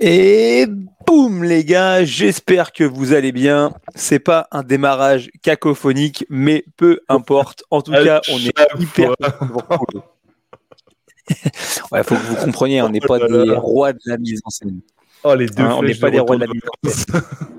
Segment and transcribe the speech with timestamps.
[0.00, 0.66] Et
[1.06, 3.72] boum les gars, j'espère que vous allez bien.
[3.94, 7.64] C'est pas un démarrage cacophonique, mais peu importe.
[7.70, 9.14] En tout cas, on est hyper.
[11.90, 14.80] ouais, faut que vous compreniez, on n'est pas des rois de la mise en scène.
[15.24, 15.64] Oh les deux.
[15.64, 17.22] Hein, on n'est pas des rois de la mise en scène.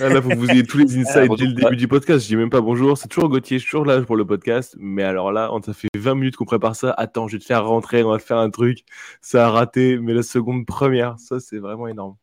[0.00, 2.22] Ah, là, faut que vous ayez tous les insights dès le début du podcast.
[2.22, 2.96] Je dis même pas bonjour.
[2.96, 4.76] C'est toujours Gauthier, je suis toujours là pour le podcast.
[4.78, 6.92] Mais alors là, on ça fait 20 minutes qu'on prépare ça.
[6.96, 8.84] Attends, je vais te faire rentrer, on va faire un truc.
[9.20, 12.16] Ça a raté, mais la seconde première, ça, c'est vraiment énorme.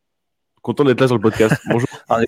[0.61, 1.55] Content d'être là sur le podcast.
[1.69, 1.89] Bonjour.
[2.09, 2.25] Il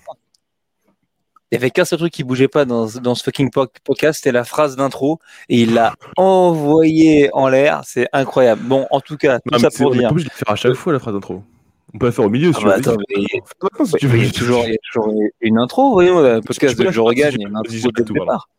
[1.53, 4.43] n'y avait qu'un seul truc qui bougeait pas dans, dans ce fucking podcast, c'était la
[4.43, 5.19] phrase d'intro.
[5.47, 7.81] Et il l'a envoyé en l'air.
[7.85, 8.63] C'est incroyable.
[8.63, 10.09] Bon, en tout cas, tout ça pour dire.
[10.17, 11.43] Je vais faire à chaque fois la phrase d'intro.
[11.93, 12.73] On peut la faire au milieu si Ah tu veux.
[12.73, 16.21] attends, mais- Si tu il, y a toujours, il y a toujours une intro, voyons,
[16.21, 18.49] le podcast peux de Je regagne, il y a tu une intro dès tout, départ.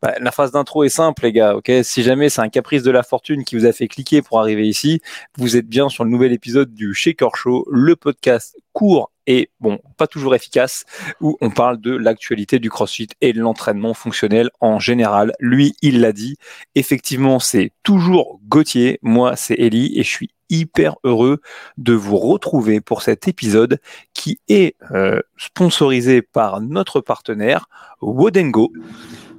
[0.00, 1.56] Bah, la phase d'intro est simple, les gars.
[1.56, 4.40] Ok, si jamais c'est un caprice de la fortune qui vous a fait cliquer pour
[4.40, 5.00] arriver ici,
[5.36, 9.78] vous êtes bien sur le nouvel épisode du Shaker Show, le podcast court et bon,
[9.96, 10.84] pas toujours efficace,
[11.20, 15.32] où on parle de l'actualité du CrossFit et de l'entraînement fonctionnel en général.
[15.40, 16.36] Lui, il l'a dit.
[16.74, 18.98] Effectivement, c'est toujours Gauthier.
[19.02, 21.40] Moi, c'est Ellie et je suis hyper heureux
[21.78, 23.80] de vous retrouver pour cet épisode
[24.12, 27.68] qui est euh, sponsorisé par notre partenaire
[28.00, 28.72] Wodengo.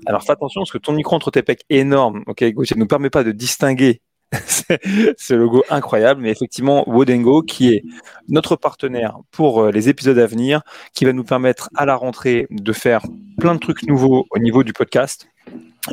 [0.06, 2.82] Alors fais attention parce que ton micro entre tes pecs est énorme, ok Gauthier, ne
[2.82, 7.84] nous permet pas de distinguer ce logo incroyable, mais effectivement Wodengo qui est
[8.28, 10.62] notre partenaire pour euh, les épisodes à venir,
[10.94, 13.02] qui va nous permettre à la rentrée de faire
[13.40, 15.28] plein de trucs nouveaux au niveau du podcast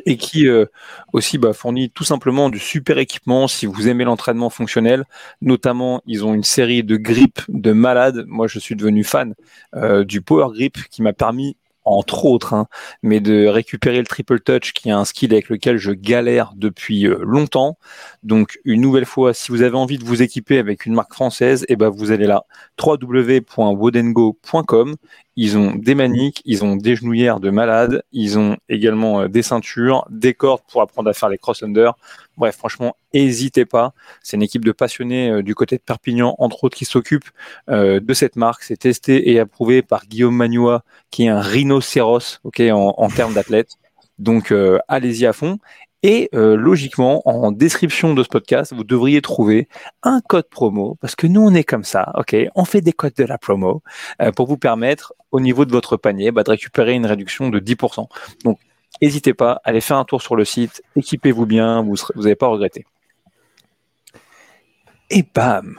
[0.06, 0.66] et qui euh,
[1.12, 5.04] aussi bah, fournit tout simplement du super équipement si vous aimez l'entraînement fonctionnel.
[5.40, 8.24] Notamment, ils ont une série de grips de malades.
[8.26, 9.34] Moi, je suis devenu fan
[9.74, 12.68] euh, du Power Grip qui m'a permis entre autres, hein,
[13.02, 17.06] mais de récupérer le triple touch, qui est un skill avec lequel je galère depuis
[17.06, 17.78] euh, longtemps.
[18.22, 21.64] Donc, une nouvelle fois, si vous avez envie de vous équiper avec une marque française,
[21.68, 22.44] et ben vous allez là,
[22.80, 24.96] www.wodengo.com.
[25.36, 29.42] Ils ont des maniques, ils ont des genouillères de malades, ils ont également euh, des
[29.42, 31.96] ceintures, des cordes pour apprendre à faire les cross under.
[32.36, 33.94] Bref, franchement, n'hésitez pas.
[34.22, 37.24] C'est une équipe de passionnés euh, du côté de Perpignan, entre autres, qui s'occupe
[37.70, 38.62] euh, de cette marque.
[38.62, 43.76] C'est testé et approuvé par Guillaume Magnois, qui est un rhinocéros, ok, en, termes d'athlète.
[44.18, 44.54] Donc,
[44.88, 45.58] allez-y à fond.
[46.02, 49.68] Et euh, logiquement, en description de ce podcast, vous devriez trouver
[50.02, 52.34] un code promo, parce que nous, on est comme ça, ok?
[52.56, 53.82] On fait des codes de la promo
[54.20, 57.60] euh, pour vous permettre, au niveau de votre panier, bah, de récupérer une réduction de
[57.60, 58.08] 10%.
[58.44, 58.58] Donc,
[59.00, 62.84] n'hésitez pas, allez faire un tour sur le site, équipez-vous bien, vous n'allez pas regretter.
[65.10, 65.78] Et bam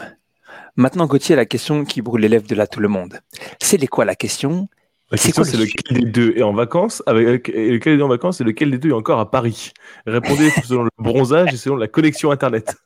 [0.76, 3.20] Maintenant, Gauthier, la question qui brûle les lèvres de là tout le monde.
[3.62, 4.70] C'est quoi la question?
[5.12, 8.02] La question, c'est le lequel des deux est en vacances avec, et lequel des deux
[8.02, 9.72] est en vacances et lequel des deux est encore à Paris?
[10.08, 12.76] Répondez selon le bronzage et selon la connexion Internet.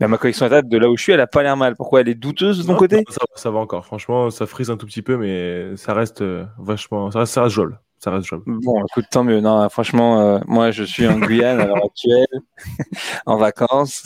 [0.00, 1.76] Bah, Ma collection date de là où je suis, elle a pas l'air mal.
[1.76, 3.04] Pourquoi Elle est douteuse de ton Non, côté?
[3.08, 3.84] ça, ça va encore.
[3.86, 7.10] Franchement, ça frise un tout petit peu, mais ça reste euh, vachement.
[7.12, 7.78] Ça ça reste jol.
[8.04, 8.42] Ça reste jol.
[8.44, 9.40] Bon, écoute, tant mieux.
[9.40, 12.26] Non, franchement, euh, moi, je suis en Guyane à l'heure actuelle,
[13.26, 14.04] en vacances.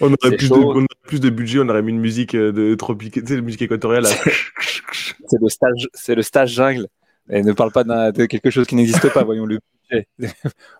[0.00, 0.72] On aurait, plus de, chaud.
[0.72, 3.36] on aurait plus de budget, on aurait mis une musique euh, de tropique, tu sais,
[3.36, 4.06] la musique équatoriale.
[5.26, 6.86] C'est le stage, c'est le stage jungle.
[7.28, 9.24] Et ne parle pas de quelque chose qui n'existe pas.
[9.24, 9.58] Voyons le
[9.90, 10.08] budget.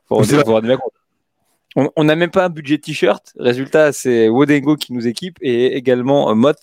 [0.09, 0.79] Faut rendre.
[1.77, 3.33] On on n'a même pas un budget t-shirt.
[3.39, 6.59] Résultat, c'est Wodengo qui nous équipe et également euh, Mott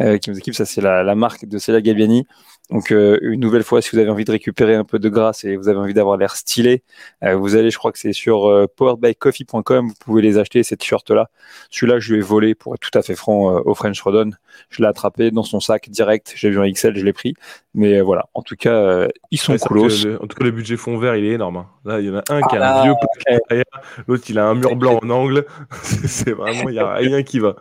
[0.00, 0.54] euh, qui nous équipe.
[0.54, 2.26] Ça, c'est la, la marque de Célia Gabiani.
[2.70, 5.44] Donc, euh, une nouvelle fois, si vous avez envie de récupérer un peu de grâce
[5.44, 6.82] et vous avez envie d'avoir l'air stylé,
[7.22, 10.76] euh, vous allez, je crois que c'est sur euh, poweredbycoffee.com, vous pouvez les acheter, ces
[10.76, 11.28] t-shirts-là.
[11.70, 14.30] Celui-là, je lui ai volé, pour être tout à fait franc, euh, au French Rodon.
[14.70, 16.32] Je l'ai attrapé dans son sac direct.
[16.36, 17.34] J'ai vu un XL, je l'ai pris.
[17.74, 20.04] Mais euh, voilà, en tout cas, euh, ils sont Ouais, coolos.
[20.04, 21.58] le- en tout cas, le budget fond vert, il est énorme.
[21.58, 21.66] hein.
[21.84, 23.64] Là, il y en a un qui a Ah, un vieux placard derrière,
[24.08, 25.44] l'autre, il a un mur blanc en angle.
[25.82, 27.56] c'est c'est vraiment, il n'y a rien qui va.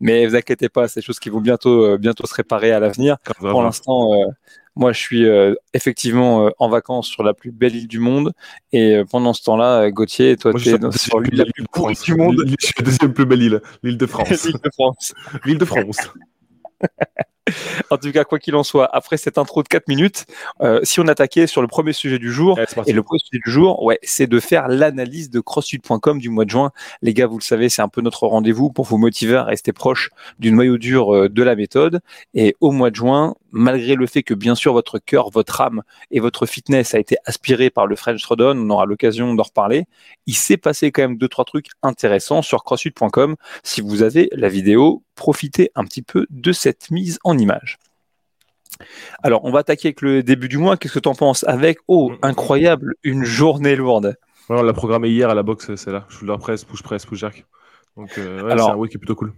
[0.00, 2.80] Mais vous inquiétez pas, c'est des choses qui vont bientôt, euh, bientôt se réparer à
[2.80, 3.16] l'avenir.
[3.38, 4.26] Pour l'instant, euh,
[4.76, 8.32] moi, je suis euh, effectivement euh, en vacances sur la plus belle île du monde.
[8.72, 11.96] Et euh, pendant ce temps-là, Gauthier, toi, tu es dans- sur l'île la plus pourrie
[12.04, 14.44] du monde, Je suis la deuxième plus belle île, l'île de France.
[14.44, 15.14] l'île de France.
[15.44, 15.98] L'île de France.
[17.90, 20.26] En tout cas, quoi qu'il en soit, après cette intro de 4 minutes,
[20.60, 22.58] euh, si on attaquait sur le premier sujet du jour.
[22.86, 26.44] Et le premier sujet du jour, ouais, c'est de faire l'analyse de CrossFit.com du mois
[26.44, 26.72] de juin.
[27.02, 29.72] Les gars, vous le savez, c'est un peu notre rendez-vous pour vous motiver à rester
[29.72, 32.00] proche du noyau dur euh, de la méthode.
[32.34, 35.82] Et au mois de juin, malgré le fait que bien sûr votre cœur, votre âme
[36.10, 39.86] et votre fitness a été aspiré par le French Throwdown, on aura l'occasion d'en reparler.
[40.26, 43.36] Il s'est passé quand même deux trois trucs intéressants sur CrossFit.com.
[43.62, 47.78] Si vous avez la vidéo, profitez un petit peu de cette mise en image.
[49.22, 50.76] Alors, on va attaquer avec le début du mois.
[50.76, 54.16] Qu'est-ce que tu en penses Avec, oh, incroyable, une journée lourde.
[54.50, 56.06] Ouais, on l'a programmé hier à la boxe, c'est là.
[56.22, 57.46] Là presse, push press, push jerk.
[57.96, 59.32] Donc, euh, ouais, c'est un week qui est plutôt cool.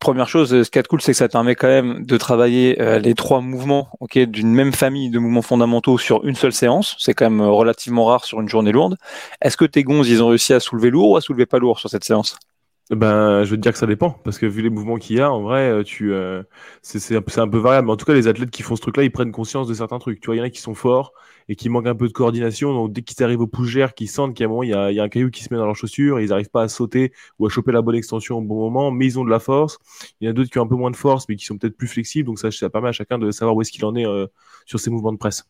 [0.00, 3.14] Première chose, ce qui est cool, c'est que ça permet quand même de travailler les
[3.14, 6.96] trois mouvements ok, d'une même famille de mouvements fondamentaux sur une seule séance.
[6.98, 8.96] C'est quand même relativement rare sur une journée lourde.
[9.40, 11.78] Est-ce que tes gonzes, ils ont réussi à soulever lourd ou à soulever pas lourd
[11.78, 12.36] sur cette séance?
[12.96, 15.20] Ben, je veux te dire que ça dépend, parce que vu les mouvements qu'il y
[15.20, 16.42] a, en vrai, euh, tu, euh,
[16.82, 17.86] c'est un, un, peu variable.
[17.86, 20.00] Mais en tout cas, les athlètes qui font ce truc-là, ils prennent conscience de certains
[20.00, 20.20] trucs.
[20.20, 21.12] Tu vois, il y en a qui sont forts
[21.48, 22.74] et qui manquent un peu de coordination.
[22.74, 24.96] Donc, dès qu'ils arrivent au pougère, qu'ils sentent qu'à un moment, il y, a, il
[24.96, 26.68] y a un caillou qui se met dans leurs chaussures, et ils n'arrivent pas à
[26.68, 29.38] sauter ou à choper la bonne extension au bon moment, mais ils ont de la
[29.38, 29.78] force.
[30.20, 31.58] Il y en a d'autres qui ont un peu moins de force, mais qui sont
[31.58, 32.26] peut-être plus flexibles.
[32.26, 34.26] Donc, ça, ça permet à chacun de savoir où est-ce qu'il en est euh,
[34.66, 35.44] sur ses mouvements de presse.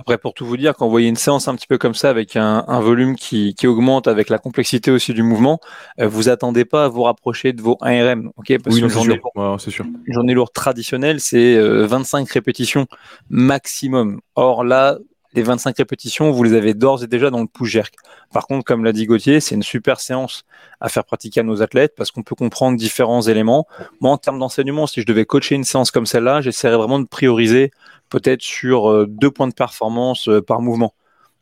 [0.00, 2.08] Après, pour tout vous dire, quand vous voyez une séance un petit peu comme ça,
[2.08, 5.60] avec un, volume qui, augmente, avec la complexité aussi du mouvement,
[6.00, 8.58] euh, vous attendez pas à vous rapprocher de vos 1RM, ok?
[8.62, 9.20] Parce oui, qu'une journée,
[9.58, 9.84] sûr.
[10.06, 12.86] Une journée lourde traditionnelle, c'est 25 euh, répétitions
[13.28, 14.20] maximum.
[14.36, 14.98] Or là,
[15.34, 17.94] les 25 répétitions, vous les avez d'ores et déjà dans le push jerk.
[18.32, 20.44] Par contre, comme l'a dit Gauthier, c'est une super séance
[20.80, 23.66] à faire pratiquer à nos athlètes parce qu'on peut comprendre différents éléments.
[24.00, 27.06] Moi, en termes d'enseignement, si je devais coacher une séance comme celle-là, j'essaierais vraiment de
[27.06, 27.70] prioriser
[28.08, 30.94] peut-être sur euh, deux points de performance euh, par mouvement.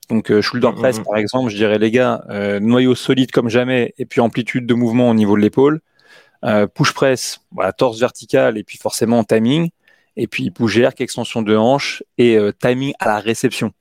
[0.08, 1.04] Donc euh, shoulder mm, press mm, mm.
[1.04, 2.24] par exemple, je dirais les gars,
[2.60, 5.80] noyau solide comme jamais et puis amplitude de mouvement au niveau de l'épaule.
[6.74, 9.70] push press, voilà, torse vertical et puis forcément timing.
[10.18, 13.72] Et puis push jerk, extension de hanche et timing à la réception.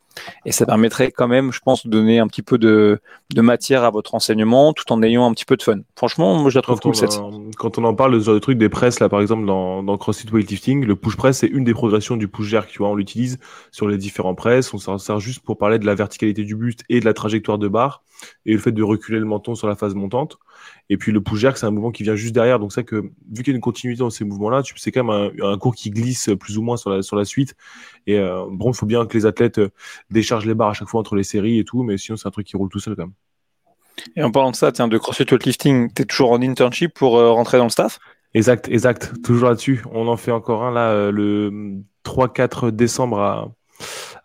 [0.46, 3.00] Et ça permettrait quand même, je pense, de donner un petit peu de,
[3.34, 5.80] de, matière à votre enseignement tout en ayant un petit peu de fun.
[5.96, 7.20] Franchement, moi je la trouve cool cette.
[7.58, 9.98] Quand on en parle, ce genre de truc des presses, là par exemple dans, dans
[9.98, 12.70] CrossFit Weightlifting, le push press c'est une des progressions du push jerk.
[12.70, 13.40] Tu vois, on l'utilise
[13.72, 14.74] sur les différents presses.
[14.74, 17.58] On s'en sert juste pour parler de la verticalité du buste et de la trajectoire
[17.58, 18.04] de barre
[18.46, 20.38] et le fait de reculer le menton sur la phase montante.
[20.90, 22.60] Et puis le push jerk, c'est un mouvement qui vient juste derrière.
[22.60, 22.96] Donc, c'est que
[23.32, 25.90] vu qu'il y a une continuité dans ces mouvements-là, c'est quand même un, cours qui
[25.90, 27.56] glisse plus ou moins sur la, sur la suite.
[28.08, 29.60] Et euh, bon, il faut bien que les athlètes
[30.12, 32.28] euh, déchargent les barres à chaque fois entre les séries et tout, mais sinon, c'est
[32.28, 33.14] un truc qui roule tout seul quand même.
[34.16, 37.18] Et en parlant de ça, tiens, de CrossFit Weightlifting, tu es toujours en internship pour
[37.18, 38.00] euh, rentrer dans le staff?
[38.34, 39.14] Exact, exact.
[39.24, 39.84] Toujours là-dessus.
[39.92, 43.50] On en fait encore un là le 3-4 décembre à,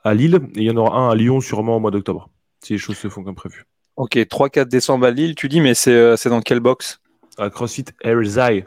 [0.05, 0.41] à Lille.
[0.57, 2.29] Et il y en aura un à Lyon sûrement au mois d'octobre,
[2.63, 3.65] si les choses se font comme prévu.
[3.97, 7.01] Ok, 3-4 décembre à Lille, tu dis, mais c'est euh, dans quelle box?
[7.39, 8.67] À CrossFit Airzai,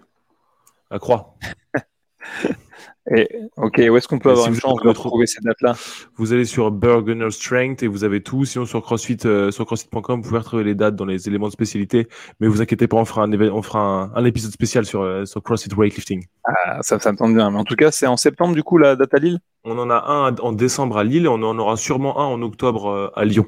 [0.89, 1.35] à Croix.
[3.11, 3.27] Et,
[3.57, 5.75] ok, où est-ce qu'on peut avoir une chance de retrouver ces dates-là?
[6.15, 8.45] Vous allez sur Burgener Strength et vous avez tout.
[8.45, 11.51] Sinon, sur CrossFit, euh, sur CrossFit.com, vous pouvez retrouver les dates dans les éléments de
[11.51, 12.07] spécialité.
[12.39, 15.43] Mais vous inquiétez pas, on fera un, on fera un, épisode spécial sur, euh, sur
[15.43, 16.25] CrossFit Weightlifting.
[16.45, 17.51] Ah, ça, ça me tente bien.
[17.51, 19.39] Mais en tout cas, c'est en septembre, du coup, la date à Lille?
[19.65, 22.41] On en a un en décembre à Lille et on en aura sûrement un en
[22.41, 23.47] octobre à Lyon.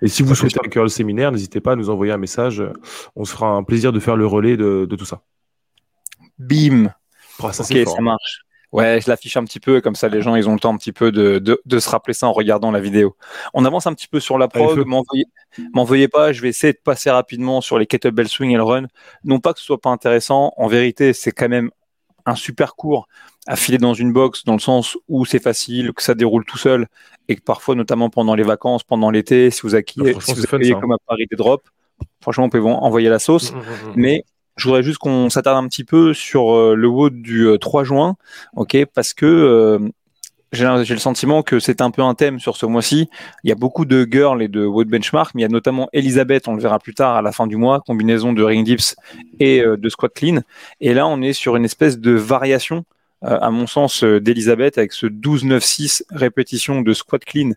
[0.00, 2.62] Et si vous souhaitez accueillir le séminaire, n'hésitez pas à nous envoyer un message.
[3.16, 5.22] On se fera un plaisir de faire le relais de, tout ça.
[6.38, 6.92] Bim
[7.38, 8.44] ça, Ok, ça marche.
[8.72, 10.78] Ouais, je l'affiche un petit peu, comme ça les gens ils ont le temps un
[10.78, 13.16] petit peu de, de, se rappeler ça en regardant la vidéo.
[13.52, 14.86] On avance un petit peu sur la prog,
[15.74, 18.86] m'envoyez pas, je vais essayer de passer rapidement sur les kettlebell swing et le run.
[19.24, 21.70] Non pas que ce soit pas intéressant, en vérité c'est quand même
[22.24, 23.08] un super cours
[23.46, 26.58] à filer dans une box dans le sens où c'est facile, que ça déroule tout
[26.58, 26.86] seul
[27.28, 30.92] et que parfois, notamment pendant les vacances, pendant l'été, si vous si vous accueillez comme
[30.92, 31.68] à Paris des drops,
[32.20, 33.52] franchement, on peut envoyer la sauce.
[33.52, 33.92] Mmh, mmh, mmh.
[33.96, 34.24] Mais
[34.56, 37.84] je voudrais juste qu'on s'attarde un petit peu sur euh, le WOD du 3 euh,
[37.84, 38.16] juin,
[38.56, 39.78] ok, parce que euh,
[40.52, 43.08] j'ai le sentiment que c'est un peu un thème sur ce mois-ci.
[43.42, 45.88] Il y a beaucoup de girls et de WOD benchmark, mais il y a notamment
[45.94, 48.94] Elisabeth, on le verra plus tard à la fin du mois, combinaison de ring dips
[49.40, 50.42] et de squat clean.
[50.82, 52.84] Et là, on est sur une espèce de variation
[53.22, 57.52] à mon sens, d'Elisabeth avec ce 12-9-6 répétitions de squat clean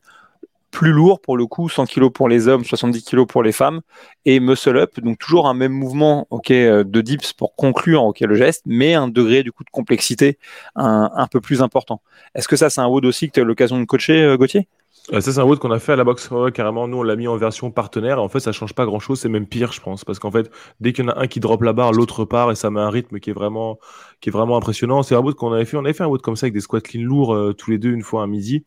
[0.75, 3.79] plus lourd pour le coup, 100 kg pour les hommes, 70 kg pour les femmes,
[4.25, 8.19] et muscle up, donc toujours un même mouvement ok euh, de dips pour conclure ok
[8.19, 10.37] le geste, mais un degré du coup de complexité
[10.75, 12.01] un, un peu plus important.
[12.35, 14.67] Est-ce que ça c'est un WOD aussi que tu as l'occasion de coacher, Gauthier?
[15.11, 16.29] Ça, c'est un WOD qu'on a fait à la boxe.
[16.53, 18.19] carrément, nous, on l'a mis en version partenaire.
[18.19, 19.19] En fait, ça change pas grand chose.
[19.19, 20.03] C'est même pire, je pense.
[20.03, 22.51] Parce qu'en fait, dès qu'il y en a un qui drop la barre, l'autre part
[22.51, 23.77] et ça met un rythme qui est vraiment,
[24.19, 25.03] qui est vraiment impressionnant.
[25.03, 25.77] C'est un WOD qu'on avait fait.
[25.77, 27.77] On avait fait un WOD comme ça avec des squats clean lourds euh, tous les
[27.77, 28.65] deux une fois à midi.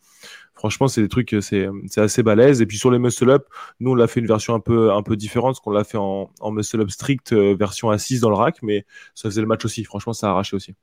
[0.58, 2.60] Franchement, c'est des trucs, c'est, c'est assez balèze.
[2.60, 3.46] Et puis sur les muscle up,
[3.80, 5.98] nous, on l'a fait une version un peu, un peu différente, parce qu'on l'a fait
[5.98, 8.84] en, en muscle up strict, euh, version assise dans le rack, mais
[9.14, 9.84] ça faisait le match aussi.
[9.84, 10.74] Franchement, ça a arraché aussi.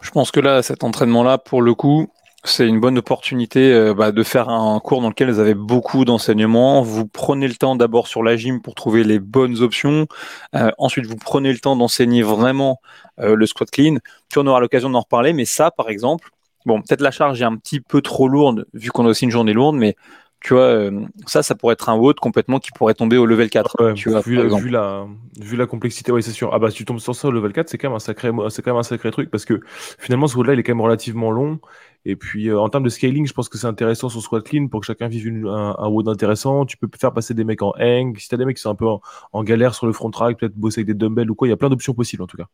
[0.00, 2.08] Je pense que là, cet entraînement-là, pour le coup,
[2.44, 6.04] c'est une bonne opportunité euh, bah, de faire un cours dans lequel vous avez beaucoup
[6.04, 6.82] d'enseignements.
[6.82, 10.06] Vous prenez le temps d'abord sur la gym pour trouver les bonnes options.
[10.54, 12.80] Euh, ensuite, vous prenez le temps d'enseigner vraiment
[13.18, 13.96] euh, le squat clean.
[14.28, 15.32] Puis on aura l'occasion d'en reparler.
[15.32, 16.30] Mais ça, par exemple,
[16.68, 19.30] bon, peut-être la charge est un petit peu trop lourde vu qu'on a aussi une
[19.30, 19.96] journée lourde, mais
[20.40, 23.50] Tu vois, euh, ça, ça pourrait être un WOD complètement qui pourrait tomber au level
[23.50, 23.94] 4.
[23.94, 25.06] tu vois, vu, la, vu, la,
[25.40, 26.50] vu, la, complexité, oui, c'est sûr.
[26.52, 28.30] Ah bah, si tu tombes sur ça au level 4, c'est quand, même un sacré,
[28.50, 29.60] c'est quand même un sacré truc parce que
[29.98, 31.58] finalement, ce WOD-là, il est quand même relativement long.
[32.04, 34.68] Et puis, euh, en termes de scaling, je pense que c'est intéressant sur Squad Clean
[34.68, 36.66] pour que chacun vive un, un WOD intéressant.
[36.66, 38.16] Tu peux faire passer des mecs en hang.
[38.18, 38.86] Si t'as des mecs qui sont un peu
[39.32, 41.54] en, galère sur le front track, peut-être bosser avec des dumbbells ou quoi, il y
[41.54, 42.46] a plein d'options possibles en tout cas.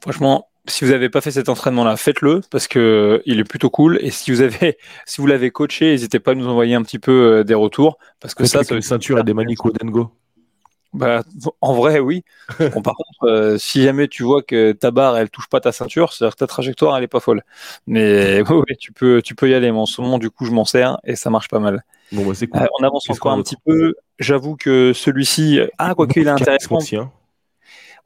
[0.00, 3.70] Franchement, si vous n'avez pas fait cet entraînement-là, faites-le parce que euh, il est plutôt
[3.70, 3.98] cool.
[4.00, 6.98] Et si vous avez, si vous l'avez coaché, n'hésitez pas à nous envoyer un petit
[6.98, 10.10] peu euh, des retours parce que ça, c'est une ceinture et des maniques Dengo.
[10.92, 11.22] Bah,
[11.60, 12.24] en vrai, oui.
[12.72, 15.70] Bon, par contre, euh, si jamais tu vois que ta barre elle touche pas ta
[15.70, 17.42] ceinture, c'est-à-dire que ta trajectoire elle est pas folle.
[17.86, 19.70] Mais oui, tu peux, tu peux y aller.
[19.70, 21.84] Mais en ce moment, du coup, je m'en sers et ça marche pas mal.
[22.12, 22.66] Bon, bah, c'est cool.
[22.80, 23.94] on avance encore un petit peu.
[24.18, 26.78] J'avoue que celui-ci, ah, quoi qu'il est intéressant.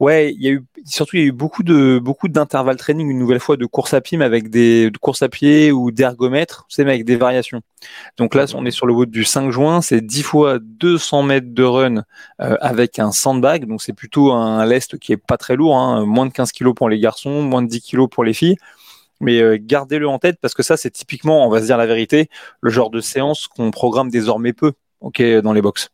[0.01, 3.11] Ouais, il y a eu surtout il y a eu beaucoup de beaucoup d'intervalles training
[3.11, 5.91] une nouvelle fois de course à pied mais avec des de course à pied ou
[5.91, 7.61] d'ergomètre, c'est mais avec des variations.
[8.17, 11.53] Donc là, on est sur le haut du 5 juin, c'est 10 fois 200 mètres
[11.53, 11.97] de run
[12.41, 16.07] euh, avec un sandbag, donc c'est plutôt un lest qui est pas très lourd, hein,
[16.07, 18.57] moins de 15 kg pour les garçons, moins de 10 kg pour les filles.
[19.21, 21.87] Mais euh, gardez-le en tête parce que ça, c'est typiquement, on va se dire la
[21.87, 22.31] vérité,
[22.63, 25.91] le genre de séance qu'on programme désormais peu, ok, dans les box.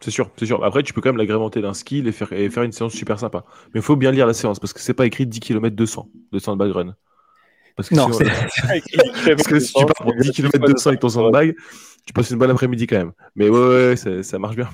[0.00, 0.62] C'est sûr, c'est sûr.
[0.64, 3.18] Après, tu peux quand même l'agrémenter d'un skill et faire, et faire une séance super
[3.18, 3.44] sympa.
[3.72, 6.08] Mais il faut bien lire la séance parce que c'est pas écrit 10 km 200
[6.32, 6.94] de sandbag run.
[7.76, 8.22] Parce que, non, si,
[9.26, 11.56] parce que si tu pars pour 10 km 200 avec ton sandbag,
[12.06, 13.12] tu passes une bonne après-midi quand même.
[13.34, 14.68] Mais ouais, ouais, ça marche bien.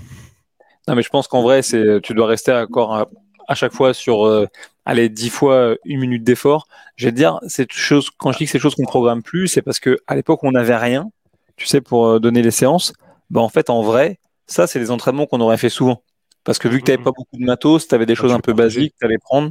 [0.88, 3.08] Non, mais je pense qu'en vrai, c'est, tu dois rester encore à,
[3.50, 4.46] à chaque fois sur euh,
[4.84, 6.68] allez, 10 fois une minute d'effort.
[6.94, 9.24] Je vais te dire, cette chose, quand je dis que c'est des choses qu'on programme
[9.24, 11.10] plus, c'est parce que à l'époque, on n'avait rien,
[11.56, 12.92] tu sais, pour euh, donner les séances.
[13.28, 14.19] Bah, en fait, en vrai,
[14.50, 16.02] ça, c'est des entraînements qu'on aurait fait souvent.
[16.44, 17.04] Parce que vu que tu n'avais mmh.
[17.04, 19.50] pas beaucoup de matos, tu avais des choses un peu basiques, tu allais prendre.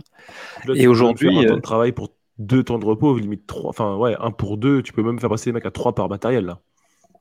[0.76, 1.30] et aujourd'hui.
[1.30, 3.70] Un temps de euh, travail pour deux temps de repos, limite trois.
[3.70, 6.10] Enfin, ouais, un pour deux, tu peux même faire passer les mecs à trois par
[6.10, 6.60] matériel, là.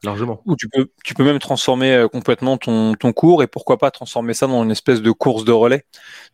[0.05, 0.41] Largement.
[0.47, 3.91] Ou tu peux, tu peux même transformer euh, complètement ton, ton cours et pourquoi pas
[3.91, 5.85] transformer ça dans une espèce de course de relais.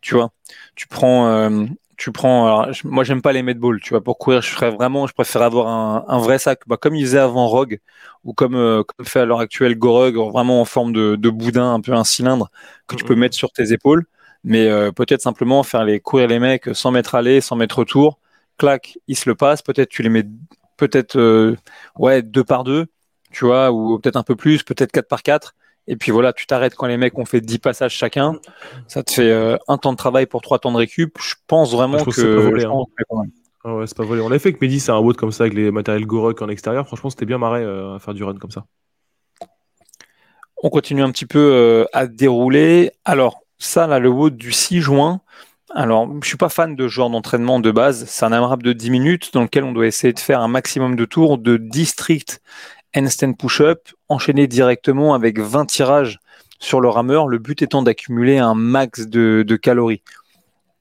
[0.02, 0.30] Tu vois,
[0.76, 1.64] tu prends, euh,
[1.96, 2.46] tu prends.
[2.46, 4.02] Alors, moi, j'aime pas les medballs, tu vois.
[4.02, 7.04] Pour courir, je ferais vraiment, je préfère avoir un, un vrai sac, bah, comme il
[7.04, 7.78] faisait avant Rogue,
[8.24, 11.74] ou comme, euh, comme fait à l'heure actuelle Gorug, vraiment en forme de, de, boudin,
[11.74, 12.50] un peu un cylindre
[12.86, 14.06] que tu peux mettre sur tes épaules.
[14.44, 18.18] Mais euh, peut-être simplement faire les courir les mecs sans mettre aller, sans mettre retour.
[18.58, 19.62] Clac, ils se le passent.
[19.62, 20.24] Peut-être tu les mets,
[20.76, 21.56] peut-être euh,
[21.98, 22.86] ouais deux par deux,
[23.32, 25.54] tu vois, ou peut-être un peu plus, peut-être quatre par quatre
[25.86, 28.38] et puis voilà, tu t'arrêtes quand les mecs ont fait 10 passages chacun.
[28.88, 31.18] Ça te fait euh, un temps de travail pour trois temps de récup.
[31.20, 32.10] Je pense vraiment que.
[32.10, 32.64] C'est pas volé.
[32.64, 33.24] Hein.
[33.64, 34.22] Ah ouais, c'est pas volé.
[34.22, 36.48] On l'a fait avec Mehdi, c'est un WOD comme ça avec les matériels Gorok en
[36.48, 36.86] extérieur.
[36.86, 38.64] Franchement, c'était bien marré euh, à faire du run comme ça.
[40.62, 42.92] On continue un petit peu euh, à dérouler.
[43.04, 45.20] Alors, ça, là, le WOD du 6 juin.
[45.74, 48.04] Alors, je suis pas fan de ce genre d'entraînement de base.
[48.06, 50.94] C'est un AMRAP de 10 minutes dans lequel on doit essayer de faire un maximum
[50.94, 52.40] de tours de district
[52.96, 56.18] handstand push-up, enchaîné directement avec 20 tirages
[56.58, 60.02] sur le rameur, le but étant d'accumuler un max de, calories.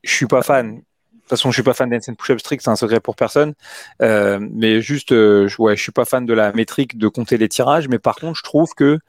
[0.03, 0.75] Je suis pas fan.
[0.75, 3.53] De toute façon, je suis pas fan d'handstand push-up strict, c'est un secret pour personne.
[4.01, 7.49] Euh, mais juste, euh, ouais, je suis pas fan de la métrique de compter les
[7.49, 7.87] tirages.
[7.87, 8.99] Mais par contre, je trouve que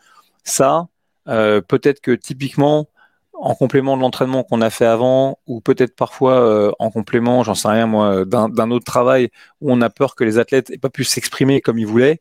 [0.44, 0.87] ça,
[1.28, 2.88] euh, peut-être que typiquement,
[3.32, 7.66] en complément de l'entraînement qu'on a fait avant, ou peut-être parfois en complément, j'en sais
[7.66, 9.30] rien moi, d'un autre travail
[9.61, 12.20] où on a peur que les athlètes aient pas pu s'exprimer comme ils voulaient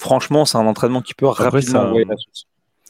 [0.00, 2.14] franchement, c'est un entraînement qui peut rapidement ça,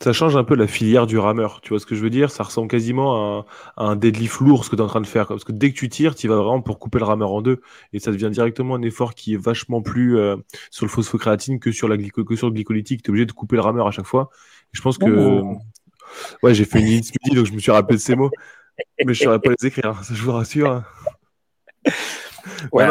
[0.03, 1.61] ça change un peu la filière du rameur.
[1.61, 2.31] Tu vois ce que je veux dire?
[2.31, 3.41] Ça ressemble quasiment
[3.77, 5.27] à un, deadlift lourd, ce que tu es en train de faire.
[5.27, 7.61] Parce que dès que tu tires, tu vas vraiment pour couper le rameur en deux.
[7.93, 10.37] Et ça devient directement un effort qui est vachement plus euh,
[10.71, 13.03] sur le phosphocréatine que sur, la que sur le glycolytique.
[13.03, 14.31] Tu es obligé de couper le rameur à chaque fois.
[14.73, 15.11] Et je pense que.
[15.11, 15.59] Oh.
[16.43, 17.03] Ouais, j'ai fait une ligne
[17.35, 18.31] donc je me suis rappelé de ces mots.
[19.05, 20.83] Mais je ne saurais pas les écrire, ça je vous rassure.
[22.73, 22.85] Ouais,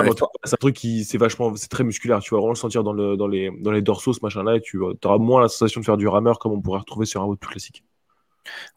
[0.44, 2.94] c'est un truc qui c'est vachement c'est très musculaire tu vas vraiment le sentir dans,
[2.94, 5.82] le, dans, les, dans les dorsaux ce machin là et tu auras moins la sensation
[5.82, 7.84] de faire du rameur comme on pourrait retrouver sur un mode plus classique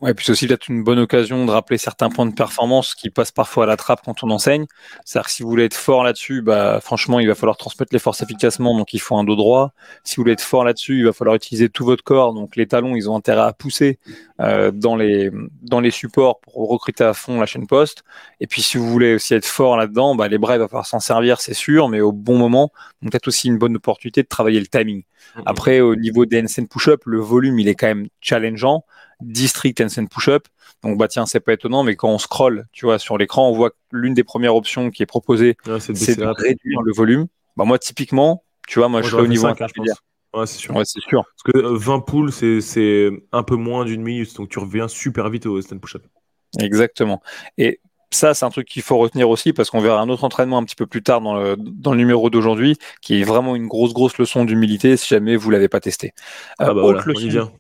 [0.01, 3.11] Ouais, puis c'est aussi peut-être une bonne occasion de rappeler certains points de performance qui
[3.11, 4.67] passent parfois à la trappe quand on enseigne.
[5.05, 7.99] C'est-à-dire que si vous voulez être fort là-dessus, bah, franchement, il va falloir transmettre les
[7.99, 9.73] forces efficacement, donc il faut un dos droit.
[10.05, 12.67] Si vous voulez être fort là-dessus, il va falloir utiliser tout votre corps, donc les
[12.67, 13.99] talons, ils ont intérêt à pousser
[14.41, 15.31] euh, dans, les,
[15.63, 18.03] dans les supports pour recruter à fond la chaîne poste.
[18.41, 20.87] Et puis si vous voulez aussi être fort là-dedans, bah, les bras, il va falloir
[20.87, 22.73] s'en servir, c'est sûr, mais au bon moment.
[23.01, 25.03] Donc peut-être aussi une bonne opportunité de travailler le timing.
[25.03, 25.43] Mm-hmm.
[25.47, 28.85] Après, au niveau des NSN push-up, le volume, il est quand même challengeant.
[29.23, 30.49] District and push-up.
[30.83, 33.53] Donc bah tiens, c'est pas étonnant, mais quand on scrolle, tu vois, sur l'écran, on
[33.53, 37.27] voit que l'une des premières options qui est proposée, c'est de, réduire le volume.
[37.57, 40.03] Bah moi, typiquement, tu vois, moi, je suis au niveau intermédiaire.
[40.35, 40.75] Ouais, c'est sûr.
[40.85, 41.25] c'est sûr.
[41.25, 45.29] Parce que 20 euh, poules, c'est un peu moins d'une minute, donc tu reviens super
[45.29, 46.05] vite au stand push-up.
[46.59, 47.23] Exactement.
[47.59, 50.59] Et ça, c'est un truc qu'il faut retenir aussi parce qu'on verra un autre entraînement
[50.59, 53.67] un petit peu plus tard dans le, dans le numéro d'aujourd'hui qui est vraiment une
[53.67, 56.13] grosse, grosse leçon d'humilité si jamais vous l'avez pas testé.
[56.61, 57.53] Euh, ah bah leçon,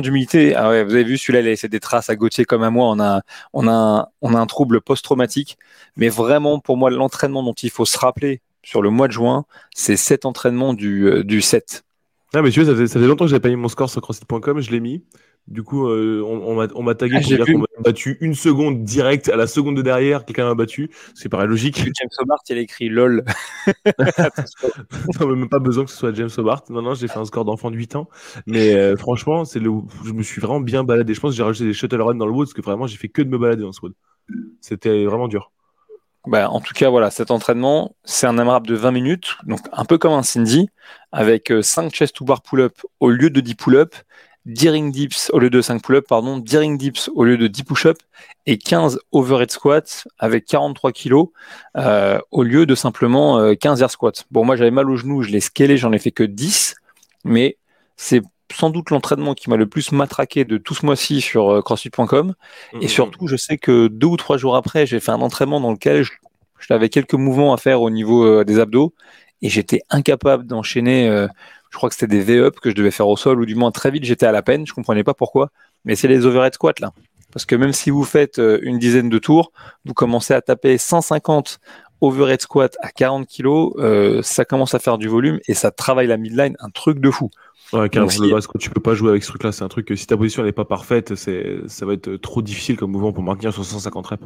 [0.00, 2.62] d'humilité, ah ouais, vous avez vu, celui-là, il a laissé des traces à Gauthier comme
[2.62, 2.88] à moi.
[2.88, 3.22] On a,
[3.52, 5.58] on a, on a un trouble post-traumatique.
[5.96, 9.44] Mais vraiment, pour moi, l'entraînement dont il faut se rappeler sur le mois de juin,
[9.74, 11.84] c'est cet entraînement du, euh, du 7.
[12.34, 14.60] Ah, mais tu vois, ça faisait, longtemps que j'avais pas mis mon score sur crossfit.com,
[14.60, 15.02] je l'ai mis.
[15.48, 19.30] Du coup, euh, on, m'a tagué ah, pour dire qu'on m'a battu une seconde direct
[19.30, 20.90] à la seconde de derrière, quelqu'un m'a battu.
[21.14, 21.78] C'est pareil logique.
[21.78, 23.24] James Hobart, il a écrit LOL.
[25.20, 26.64] non, même pas besoin que ce soit James Hobart.
[26.68, 28.10] Non, non, j'ai fait un score d'enfant de 8 ans.
[28.46, 29.70] Mais euh, franchement, c'est le...
[30.04, 31.14] je me suis vraiment bien baladé.
[31.14, 32.98] Je pense que j'ai rajouté des shuttle runs dans le wood parce que vraiment, j'ai
[32.98, 33.94] fait que de me balader dans ce wood.
[34.60, 35.50] C'était vraiment dur.
[36.26, 39.86] Bah, en tout cas, voilà, cet entraînement, c'est un AMRAP de 20 minutes, donc un
[39.86, 40.68] peu comme un Cindy,
[41.10, 43.94] avec 5 euh, chest to bar pull-up au lieu de 10 pull-up
[44.48, 47.46] 10 ring dips au lieu de 5 pull-up, pardon, 10 ring dips au lieu de
[47.46, 47.98] 10 push-up
[48.46, 51.28] et 15 overhead squats avec 43 kilos
[51.76, 54.24] euh, au lieu de simplement 15 euh, air squats.
[54.30, 56.76] Bon, moi j'avais mal au genou, je l'ai scalé, j'en ai fait que 10,
[57.24, 57.58] mais
[57.96, 61.60] c'est sans doute l'entraînement qui m'a le plus matraqué de tout ce mois-ci sur euh,
[61.60, 62.34] crossfit.com.
[62.80, 62.88] Et mmh.
[62.88, 66.04] surtout, je sais que deux ou trois jours après, j'ai fait un entraînement dans lequel
[66.04, 66.12] je,
[66.66, 68.94] j'avais quelques mouvements à faire au niveau des abdos
[69.42, 71.28] et j'étais incapable d'enchaîner
[71.70, 73.70] je crois que c'était des V-up que je devais faire au sol, ou du moins
[73.70, 75.50] très vite j'étais à la peine, je comprenais pas pourquoi,
[75.84, 76.92] mais c'est les overhead squats là.
[77.32, 79.52] Parce que même si vous faites euh, une dizaine de tours,
[79.84, 81.60] vous commencez à taper 150
[82.00, 83.46] overhead squats à 40 kg,
[83.78, 87.10] euh, ça commence à faire du volume et ça travaille la midline, un truc de
[87.10, 87.30] fou.
[87.72, 89.52] Ouais, car le bas tu peux pas jouer avec ce truc-là.
[89.52, 92.40] C'est un truc que si ta position n'est pas parfaite, c'est, ça va être trop
[92.40, 94.24] difficile comme mouvement pour maintenir sur 150 reps.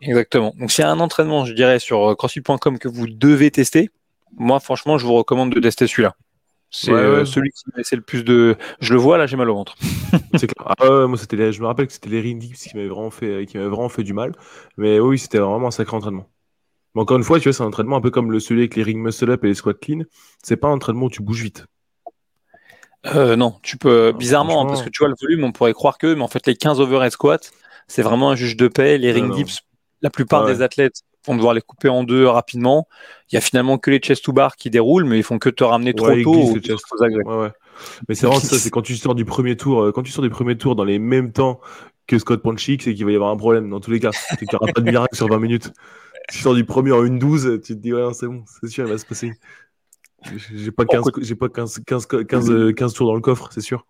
[0.00, 0.54] Exactement.
[0.58, 3.90] Donc, s'il y a un entraînement, je dirais, sur euh, crossfit.com que vous devez tester,
[4.36, 6.14] moi, franchement, je vous recommande de tester celui-là.
[6.74, 8.56] C'est euh, celui qui m'a laissé le plus de.
[8.80, 9.76] Je le vois là, j'ai mal au ventre.
[10.36, 10.74] c'est clair.
[10.78, 13.44] Ah moi, c'était je me rappelle que c'était les ring dips qui m'avaient vraiment fait,
[13.46, 14.32] qui vraiment fait du mal.
[14.78, 16.30] Mais oui, c'était vraiment un sacré entraînement.
[16.94, 18.74] Mais encore une fois, tu vois, c'est un entraînement un peu comme le celui avec
[18.76, 20.00] les ring muscle up et les squat clean.
[20.42, 21.66] C'est pas un entraînement où tu bouges vite.
[23.06, 26.14] Euh, non, tu peux bizarrement parce que tu vois le volume, on pourrait croire que,
[26.14, 27.50] mais en fait les 15 overhead squats,
[27.88, 28.96] c'est vraiment un juge de paix.
[28.96, 29.60] Les ring dips,
[30.00, 32.88] la plupart des athlètes vont devoir les couper en deux rapidement.
[33.30, 35.48] Il y a finalement que les chest to bar qui déroulent, mais ils font que
[35.48, 36.54] te ramener trop tôt.
[38.08, 40.22] mais c'est vraiment ça, c'est quand tu sors du premier tour, euh, quand tu sors
[40.22, 41.60] du premier tour dans les mêmes temps
[42.06, 44.10] que Scott Ponchik, c'est qu'il va y avoir un problème dans tous les cas.
[44.12, 45.72] C'est qu'il n'y aura pas de miracle sur 20 minutes.
[46.30, 48.86] Si tu sors du premier en 1-12, tu te dis, ouais, c'est bon, c'est sûr,
[48.86, 49.32] il va se passer.
[50.54, 53.86] J'ai pas 15, j'ai pas 15, 15, 15, 15 tours dans le coffre, c'est sûr.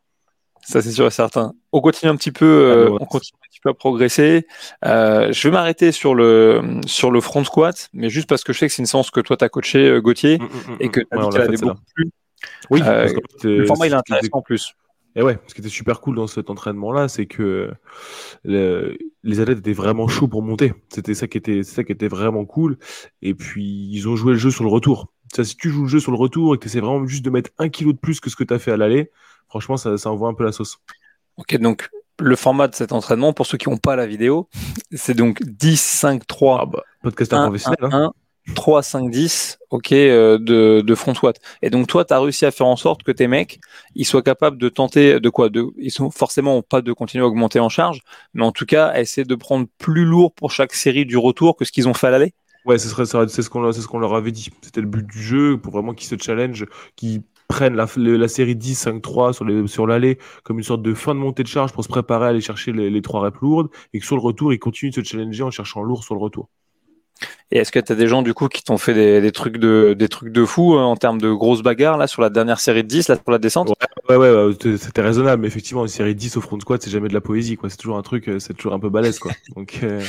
[0.64, 1.54] Ça, c'est sûr et certain.
[1.72, 4.46] On continue un petit peu, euh, on continue un petit peu à progresser.
[4.84, 8.60] Euh, je vais m'arrêter sur le, sur le front squat, mais juste parce que je
[8.60, 10.76] sais que c'est une séance que toi, tu as coaché, euh, Gauthier, mm, mm, mm,
[10.80, 12.10] et que tu as dit beaucoup plus.
[12.70, 14.74] Oui, le format, il est intéressant en plus.
[15.14, 17.70] Et ouais, ce qui était super cool dans cet entraînement-là, c'est que
[18.44, 20.72] les athlètes étaient vraiment chauds pour monter.
[20.88, 22.78] C'était ça qui était, ça qui était vraiment cool.
[23.20, 25.12] Et puis, ils ont joué le jeu sur le retour.
[25.34, 27.24] Ça, si tu joues le jeu sur le retour et que tu essaies vraiment juste
[27.24, 29.10] de mettre un kilo de plus que ce que tu as fait à l'aller,
[29.52, 30.78] franchement, ça, ça envoie un peu la sauce.
[31.36, 34.48] Ok, donc le format de cet entraînement, pour ceux qui n'ont pas la vidéo,
[34.92, 36.60] c'est donc 10, 5, 3.
[36.62, 37.78] Ah bah, podcast professionnel.
[37.82, 38.12] 1, hein.
[38.54, 41.38] 3, 5, 10, ok, euh, de, de front squat.
[41.60, 43.60] Et donc toi, tu as réussi à faire en sorte que tes mecs,
[43.94, 45.50] ils soient capables de tenter de quoi?
[45.50, 48.00] De, Ils sont forcément pas de continuer à augmenter en charge,
[48.32, 51.56] mais en tout cas, à essayer de prendre plus lourd pour chaque série du retour
[51.56, 52.32] que ce qu'ils ont fait à l'aller?
[52.64, 52.94] Ouais, c'est ce
[53.50, 54.48] qu'on ce qu'on leur avait dit.
[54.62, 56.64] C'était le but du jeu, pour vraiment qu'ils se challenge,
[56.96, 61.14] qu'ils prennent la, la série 10, 5-3 sur, sur l'allée comme une sorte de fin
[61.14, 63.68] de montée de charge pour se préparer à aller chercher les, les 3 reps lourdes
[63.92, 66.20] et que sur le retour, ils continuent de se challenger en cherchant lourd sur le
[66.20, 66.48] retour.
[67.50, 69.58] Et est-ce que tu as des gens du coup qui t'ont fait des, des, trucs
[69.58, 72.58] de des trucs de fou hein, en termes de grosses bagarres là sur la dernière
[72.58, 73.68] série de 10 là pour la descente?
[74.08, 77.08] Ouais ouais, ouais, c'était raisonnable mais effectivement une série 10 au front squat c'est jamais
[77.08, 79.30] de la poésie quoi, c'est toujours un truc euh, c'est toujours un peu balèze quoi.
[79.56, 80.00] Donc euh,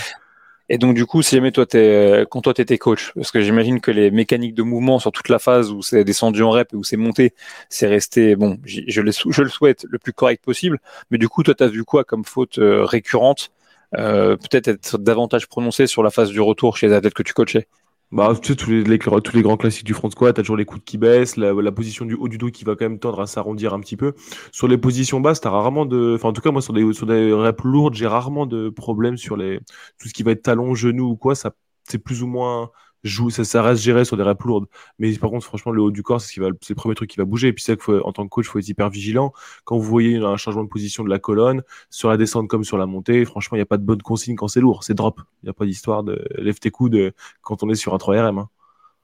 [0.70, 3.82] et donc du coup, si jamais toi t'es quand toi t'étais coach, parce que j'imagine
[3.82, 6.76] que les mécaniques de mouvement sur toute la phase où c'est descendu en rep et
[6.76, 7.34] où c'est monté,
[7.70, 10.80] c'est resté bon, je, le, souhaite le plus correct possible.
[11.12, 13.52] Mais du coup, toi t'as vu quoi comme faute euh, récurrente,
[13.98, 17.34] euh, peut-être être davantage prononcée sur la phase du retour chez les athlètes que tu
[17.34, 17.68] coachais?
[18.14, 20.66] Bah, tu sais, tous les, tous les grands classiques du front squat, t'as toujours les
[20.66, 23.26] coudes qui baissent, la, position du haut du dos qui va quand même tendre à
[23.26, 24.14] s'arrondir un petit peu.
[24.52, 27.08] Sur les positions basses, t'as rarement de, enfin, en tout cas, moi, sur des, sur
[27.08, 29.60] des reps lourdes, j'ai rarement de problèmes sur les,
[30.00, 32.70] tout ce qui va être talon, genou ou quoi, ça, c'est plus ou moins,
[33.04, 34.66] joue, ça, ça, reste géré sur des reps lourdes.
[35.00, 37.50] Mais par contre, franchement, le haut du corps, c'est, le premier truc qui va bouger.
[37.50, 39.34] Et puis c'est qu'en tant que coach, il faut être hyper vigilant.
[39.66, 42.78] Quand vous voyez un changement de position de la colonne, sur la descente comme sur
[42.78, 44.84] la montée, franchement, il n'y a pas de bonne consigne quand c'est lourd.
[44.84, 45.22] C'est drop.
[45.44, 48.40] Il n'y a pas d'histoire de lève tes coudes quand on est sur un 3RM.
[48.40, 48.50] Hein.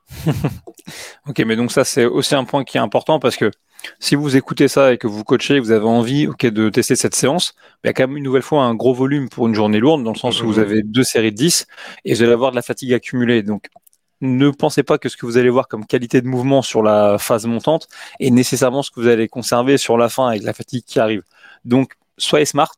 [1.27, 3.51] ok, mais donc ça c'est aussi un point qui est important parce que
[3.99, 7.15] si vous écoutez ça et que vous coachez, vous avez envie ok, de tester cette
[7.15, 9.79] séance, il y a quand même une nouvelle fois un gros volume pour une journée
[9.79, 10.63] lourde, dans le sens où vous mhm.
[10.63, 11.67] avez deux séries de 10
[12.05, 13.41] et vous allez avoir de la fatigue accumulée.
[13.41, 13.69] Donc
[14.21, 17.17] ne pensez pas que ce que vous allez voir comme qualité de mouvement sur la
[17.17, 17.87] phase montante
[18.19, 21.23] est nécessairement ce que vous allez conserver sur la fin avec la fatigue qui arrive.
[21.65, 22.75] Donc soyez smart,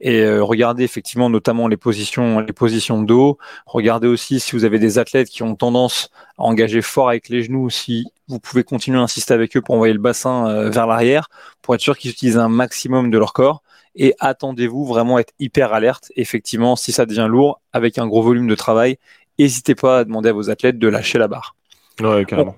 [0.00, 3.38] et euh, regardez effectivement notamment les positions, les positions de dos.
[3.66, 7.42] Regardez aussi si vous avez des athlètes qui ont tendance à engager fort avec les
[7.42, 10.86] genoux, si vous pouvez continuer à insister avec eux pour envoyer le bassin euh, vers
[10.86, 11.28] l'arrière,
[11.62, 13.62] pour être sûr qu'ils utilisent un maximum de leur corps.
[13.96, 16.10] Et attendez-vous vraiment à être hyper alerte.
[16.16, 18.98] Effectivement, si ça devient lourd, avec un gros volume de travail,
[19.38, 21.56] n'hésitez pas à demander à vos athlètes de lâcher la barre.
[22.00, 22.56] Ouais, carrément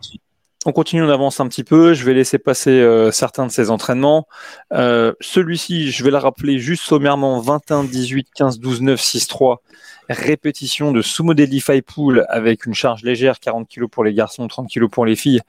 [0.67, 1.95] on continue, on avance un petit peu.
[1.95, 4.27] Je vais laisser passer euh, certains de ces entraînements.
[4.73, 9.63] Euh, celui-ci, je vais le rappeler juste sommairement 21, 18, 15, 12, 9, 6, 3.
[10.09, 14.69] Répétition de sumo deadlift pool avec une charge légère, 40 kg pour les garçons, 30
[14.69, 15.41] kg pour les filles,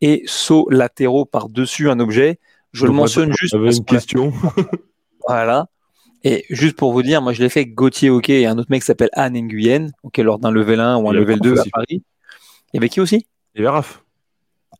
[0.00, 2.38] et saut latéraux par-dessus un objet.
[2.72, 3.52] Je le mentionne juste.
[3.52, 4.32] J'avais une question.
[5.28, 5.66] voilà.
[6.24, 8.70] Et juste pour vous dire, moi je l'ai fait avec Gauthier OK et un autre
[8.70, 11.64] mec qui s'appelle Anne Nguyen, OK, lors d'un level 1 ou un level 2 à
[11.70, 12.02] Paris.
[12.72, 13.26] Il y avait qui aussi?
[13.54, 14.02] Il y avait Raph.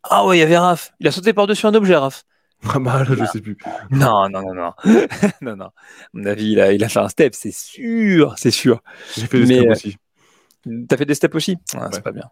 [0.04, 0.92] Ah ouais, il y avait Raph.
[1.00, 2.24] Il a sauté par-dessus un objet, Raph.
[2.66, 3.59] Ah bah là, je sais plus.
[3.90, 4.72] Non, non, non, non.
[5.42, 5.66] non, non.
[5.66, 5.72] À
[6.14, 8.80] mon avis, il a, il a fait un step, c'est sûr, c'est sûr.
[9.14, 9.96] J'ai fait des steps aussi.
[10.66, 11.59] Euh, t'as fait des steps aussi?
[11.76, 12.24] Ah, C'est pas bien.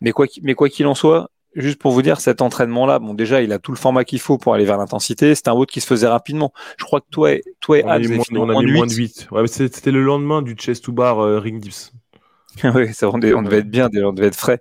[0.00, 0.26] Mais quoi
[0.70, 3.78] qu'il en soit, juste pour vous dire, cet entraînement-là, bon, déjà, il a tout le
[3.78, 5.34] format qu'il faut pour aller vers l'intensité.
[5.34, 6.52] C'est un autre qui se faisait rapidement.
[6.78, 9.28] Je crois que toi et, toi et on a mis, moins, de 8.
[9.30, 11.92] Ouais, c'était le lendemain du chest to bar euh, ring dips.
[12.64, 14.60] oui, on, devait être bien, on devait être frais.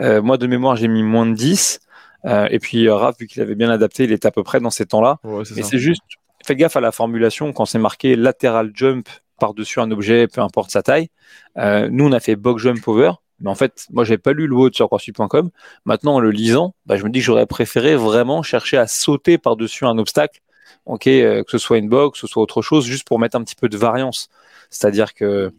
[0.00, 1.80] Euh, moi, de mémoire, j'ai mis moins de 10.
[2.26, 4.70] Euh, et puis Raph, vu qu'il avait bien adapté, il était à peu près dans
[4.70, 5.18] ces temps-là.
[5.56, 6.02] Et c'est juste,
[6.44, 10.70] faites gaffe à la formulation quand c'est marqué lateral jump par-dessus un objet, peu importe
[10.70, 11.08] sa taille.
[11.56, 13.12] Nous, on a fait box jump over.
[13.40, 15.50] Mais en fait, moi, j'ai pas lu le de sur crossfit.com.
[15.84, 19.38] Maintenant, en le lisant, bah, je me dis que j'aurais préféré vraiment chercher à sauter
[19.38, 20.40] par-dessus un obstacle,
[20.86, 23.42] ok, que ce soit une box, que ce soit autre chose, juste pour mettre un
[23.42, 24.28] petit peu de variance.
[24.70, 25.52] C'est-à-dire que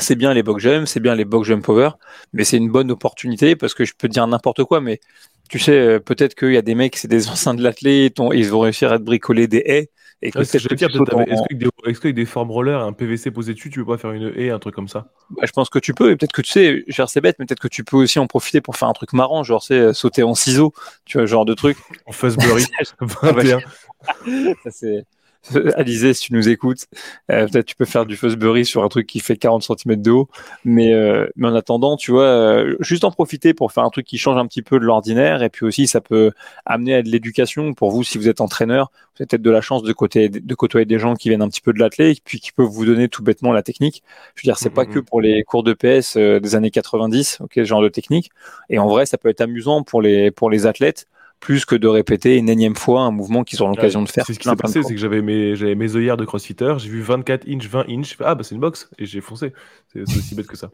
[0.00, 1.90] c'est bien les box jump, c'est bien les box jump over,
[2.32, 5.00] mais c'est une bonne opportunité parce que je peux dire n'importe quoi, mais
[5.48, 8.48] tu sais, euh, peut-être qu'il y a des mecs, c'est des anciens de l'athlète, ils
[8.48, 9.90] vont réussir à te bricoler des haies.
[10.22, 13.98] Et que Est-ce qu'avec des, formes rollers et un PVC posé dessus, tu peux pas
[13.98, 15.12] faire une haie, un truc comme ça?
[15.30, 17.46] Bah, Je pense que tu peux, et peut-être que tu sais, genre c'est bête, mais
[17.46, 19.92] peut-être que tu peux aussi en profiter pour faire un truc marrant, genre c'est euh,
[19.92, 20.72] sauter en ciseaux,
[21.04, 21.76] tu vois, genre de truc.
[22.06, 22.64] En Fuzzberry
[23.00, 23.60] 21.
[24.64, 25.04] ça, c'est
[25.76, 26.86] Alizé, si tu nous écoutes,
[27.30, 30.10] euh, peut-être tu peux faire du Fuzzberry sur un truc qui fait 40 cm de
[30.10, 30.28] haut.
[30.64, 34.06] Mais, euh, mais en attendant, tu vois, euh, juste en profiter pour faire un truc
[34.06, 35.42] qui change un petit peu de l'ordinaire.
[35.42, 36.32] Et puis aussi, ça peut
[36.64, 38.90] amener à de l'éducation pour vous si vous êtes entraîneur.
[38.92, 41.48] Vous avez peut-être de la chance de, côté, de côtoyer des gens qui viennent un
[41.48, 44.02] petit peu de l'athlète, puis qui peuvent vous donner tout bêtement la technique.
[44.34, 47.38] Je veux dire, c'est pas mmh, que pour les cours de PS des années 90,
[47.40, 48.30] ok, ce genre de technique.
[48.70, 51.06] Et en vrai, ça peut être amusant pour les, pour les athlètes
[51.44, 54.24] plus que de répéter une énième fois un mouvement qu'ils ont l'occasion de faire.
[54.26, 56.88] C'est ce qui s'est passé, c'est que j'avais mes, j'avais mes œillères de crossfitter, j'ai
[56.88, 59.52] vu 24 inches, 20 inches, ah bah c'est une box, et j'ai foncé.
[59.92, 60.70] C'est aussi bête que ça.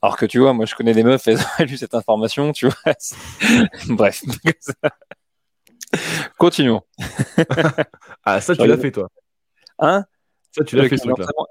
[0.00, 2.68] Alors que tu vois, moi je connais des meufs, elles ont lu cette information, tu
[2.68, 2.94] vois.
[3.88, 4.22] Bref.
[6.38, 6.82] Continuons.
[8.24, 9.08] ah, ça tu l'as fait toi.
[9.80, 10.04] Hein?
[10.64, 10.96] Tu l'as fait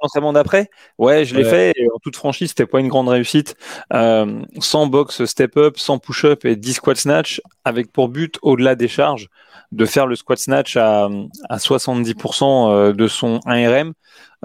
[0.01, 1.73] L'entraînement d'après Ouais, je l'ai fait.
[1.75, 3.55] Et en toute franchise, c'était pas une grande réussite.
[3.93, 8.37] Euh, sans box step up, sans push up et 10 squat snatch, avec pour but,
[8.41, 9.29] au-delà des charges,
[9.71, 11.09] de faire le squat snatch à,
[11.49, 13.93] à 70% euh, de son 1RM.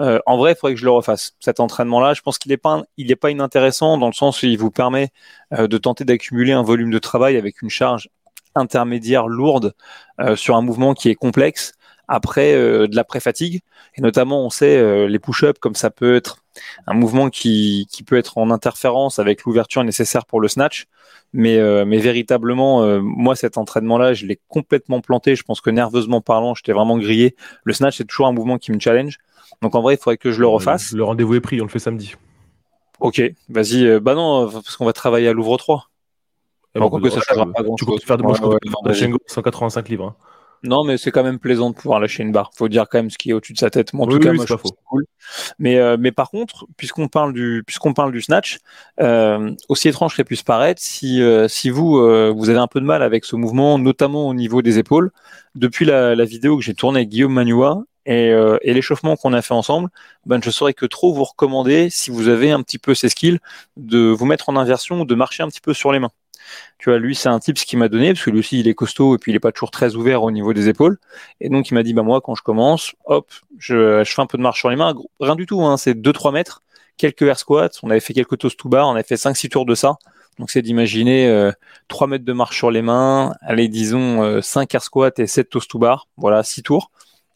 [0.01, 1.33] Euh, en vrai, il faudrait que je le refasse.
[1.39, 4.47] Cet entraînement-là, je pense qu'il n'est pas, il est pas inintéressant dans le sens où
[4.47, 5.09] il vous permet
[5.53, 8.09] euh, de tenter d'accumuler un volume de travail avec une charge
[8.55, 9.73] intermédiaire lourde
[10.19, 11.73] euh, sur un mouvement qui est complexe
[12.11, 13.61] après euh, de la pré-fatigue.
[13.95, 16.39] Et notamment, on sait, euh, les push-ups, comme ça peut être
[16.85, 20.87] un mouvement qui, qui peut être en interférence avec l'ouverture nécessaire pour le snatch.
[21.31, 25.37] Mais, euh, mais véritablement, moi, cet entraînement-là, je l'ai complètement planté.
[25.37, 27.37] Je pense que nerveusement parlant, j'étais vraiment grillé.
[27.63, 29.17] Le snatch, c'est toujours un mouvement qui me challenge.
[29.61, 30.91] Donc en vrai, il faudrait que je le refasse.
[30.91, 32.15] Le rendez-vous est pris, on le fait samedi.
[32.99, 33.99] Ok, vas-y.
[34.01, 35.87] bah non, parce qu'on va travailler à Louvre 3.
[36.75, 40.05] Eh bon, que ça pas tu peux faire de ouais, 185 livres.
[40.05, 40.30] Hein.
[40.63, 42.51] Non, mais c'est quand même plaisant de pouvoir lâcher une barre.
[42.55, 43.91] Faut dire quand même ce qui est au-dessus de sa tête.
[43.93, 45.05] En tout cas, moi, je trouve cool.
[45.57, 48.59] Mais, euh, mais par contre, puisqu'on parle du, puisqu'on parle du snatch,
[48.99, 52.79] euh, aussi étrange que puisse paraître, si, euh, si vous, euh, vous avez un peu
[52.79, 55.11] de mal avec ce mouvement, notamment au niveau des épaules,
[55.55, 59.33] depuis la, la vidéo que j'ai tournée avec Guillaume Manua et, euh, et l'échauffement qu'on
[59.33, 59.89] a fait ensemble,
[60.25, 63.39] ben, je saurais que trop vous recommander, si vous avez un petit peu ces skills,
[63.77, 66.11] de vous mettre en inversion ou de marcher un petit peu sur les mains.
[66.77, 68.73] Tu vois, lui, c'est un type qui m'a donné, parce que lui aussi, il est
[68.73, 70.97] costaud et puis il est pas toujours très ouvert au niveau des épaules.
[71.39, 74.25] Et donc, il m'a dit, bah, moi, quand je commence, hop, je, je fais un
[74.25, 74.95] peu de marche sur les mains.
[75.19, 76.63] Rien du tout, hein, c'est 2-3 mètres,
[76.97, 77.69] quelques air squats.
[77.83, 79.97] On avait fait quelques toast to bar, on avait fait 5-6 tours de ça.
[80.39, 81.51] Donc c'est d'imaginer
[81.87, 85.69] 3 mètres de marche sur les mains, allez disons 5 air squats et 7 toast
[85.69, 86.89] to bar, voilà 6 tours,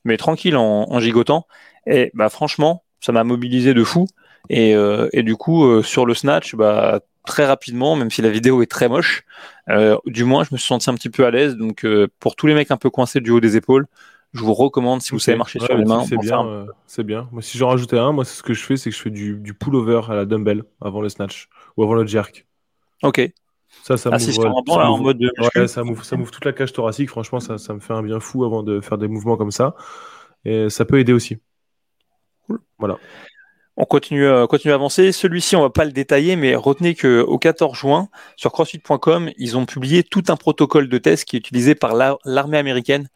[0.06, 1.46] mais tranquille en, en gigotant.
[1.86, 4.08] Et bah franchement, ça m'a mobilisé de fou.
[4.50, 4.76] Et,
[5.12, 8.88] et du coup, sur le snatch, bah très rapidement, même si la vidéo est très
[8.88, 9.24] moche.
[9.70, 11.56] Euh, du moins, je me suis senti un petit peu à l'aise.
[11.56, 13.88] Donc, euh, pour tous les mecs un peu coincés du haut des épaules,
[14.34, 16.04] je vous recommande si vous savez marcher sur les mains.
[16.06, 17.28] C'est bien, euh, c'est bien.
[17.32, 19.10] Moi, si j'en rajoutais un, moi, c'est ce que je fais, c'est que je fais
[19.10, 22.46] du, du pull-over à la dumbbell avant le snatch ou avant le jerk.
[23.04, 23.22] Ok.
[23.84, 24.22] Ça, ça m'ouvre.
[25.68, 27.10] ça m'ouvre, ça toute la cage thoracique.
[27.10, 29.76] Franchement, ça, ça me fait un bien fou avant de faire des mouvements comme ça.
[30.44, 31.38] Et ça peut aider aussi.
[32.78, 32.98] Voilà.
[33.78, 35.12] On continue, euh, à avancer.
[35.12, 38.08] Celui-ci, on va pas le détailler, mais retenez que au 14 juin,
[38.38, 42.58] sur CrossFit.com, ils ont publié tout un protocole de test qui est utilisé par l'armée
[42.58, 43.10] américaine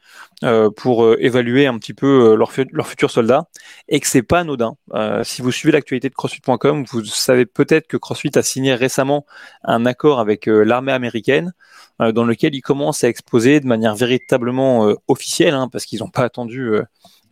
[0.43, 3.47] euh, pour euh, évaluer un petit peu leurs leur futurs soldats,
[3.87, 4.75] et que c'est pas anodin.
[5.23, 9.25] si vous suivez l'actualité de CrossFit.com, vous savez peut-être que CrossFit a signé récemment
[9.63, 11.53] un accord avec l'armée américaine
[11.99, 16.23] dans lequel ils commencent à exposer de manière véritablement officielle, hein, parce qu'ils n'ont pas
[16.23, 16.71] attendu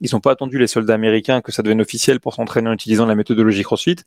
[0.01, 3.05] ils n'ont pas attendu les soldats américains que ça devienne officiel pour s'entraîner en utilisant
[3.05, 3.97] la méthodologie CrossFit,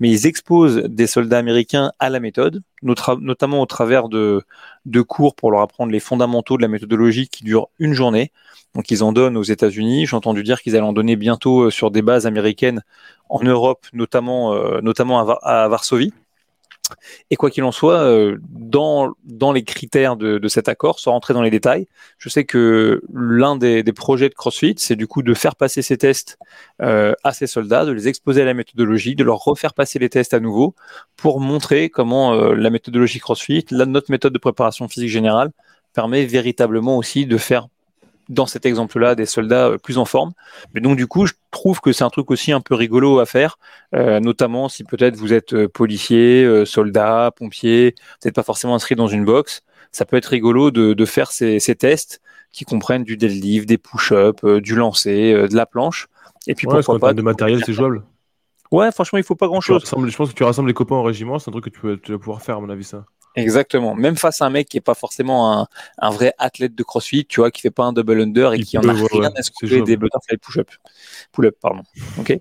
[0.00, 4.44] mais ils exposent des soldats américains à la méthode, notamment au travers de,
[5.08, 8.32] cours pour leur apprendre les fondamentaux de la méthodologie qui durent une journée.
[8.74, 10.06] Donc ils en donnent aux États-Unis.
[10.06, 12.82] J'ai entendu dire qu'ils allaient en donner bientôt euh, sur des bases américaines
[13.28, 16.12] en Europe, notamment, euh, notamment à Varsovie.
[17.30, 21.12] Et quoi qu'il en soit, euh, dans, dans les critères de, de, cet accord, sans
[21.12, 21.86] rentrer dans les détails,
[22.18, 25.82] je sais que l'un des, des, projets de CrossFit, c'est du coup de faire passer
[25.82, 26.38] ces tests
[26.80, 30.08] euh, à ces soldats, de les exposer à la méthodologie, de leur refaire passer les
[30.08, 30.74] tests à nouveau
[31.16, 35.52] pour montrer comment euh, la méthodologie CrossFit, la, notre méthode de préparation physique générale,
[35.92, 37.68] permet véritablement aussi de faire
[38.32, 40.32] dans cet exemple-là des soldats euh, plus en forme.
[40.74, 43.26] Mais donc du coup, je trouve que c'est un truc aussi un peu rigolo à
[43.26, 43.58] faire,
[43.94, 49.08] euh, notamment si peut-être vous êtes euh, policier, soldat, pompier, n'êtes pas forcément inscrit dans
[49.08, 49.62] une box.
[49.92, 53.76] Ça peut être rigolo de, de faire ces, ces, tests qui comprennent du deadlift, des
[53.76, 56.08] push-ups, du lancer, de la planche.
[56.46, 58.02] Et puis pourquoi pas de matériel, c'est jouable.
[58.70, 59.84] Ouais, franchement, il faut pas grand-chose.
[59.84, 62.18] Je pense que tu rassembles les copains au régiment, c'est un truc que tu vas
[62.18, 63.04] pouvoir faire, à mon avis, ça.
[63.36, 63.94] Exactement.
[63.94, 65.66] Même face à un mec qui est pas forcément un,
[65.98, 68.76] un, vrai athlète de CrossFit, tu vois, qui fait pas un double under et qui
[68.78, 70.70] en a rien à se des butterfly push-up.
[71.32, 71.82] Pull-up, pardon.
[72.18, 72.38] Ok.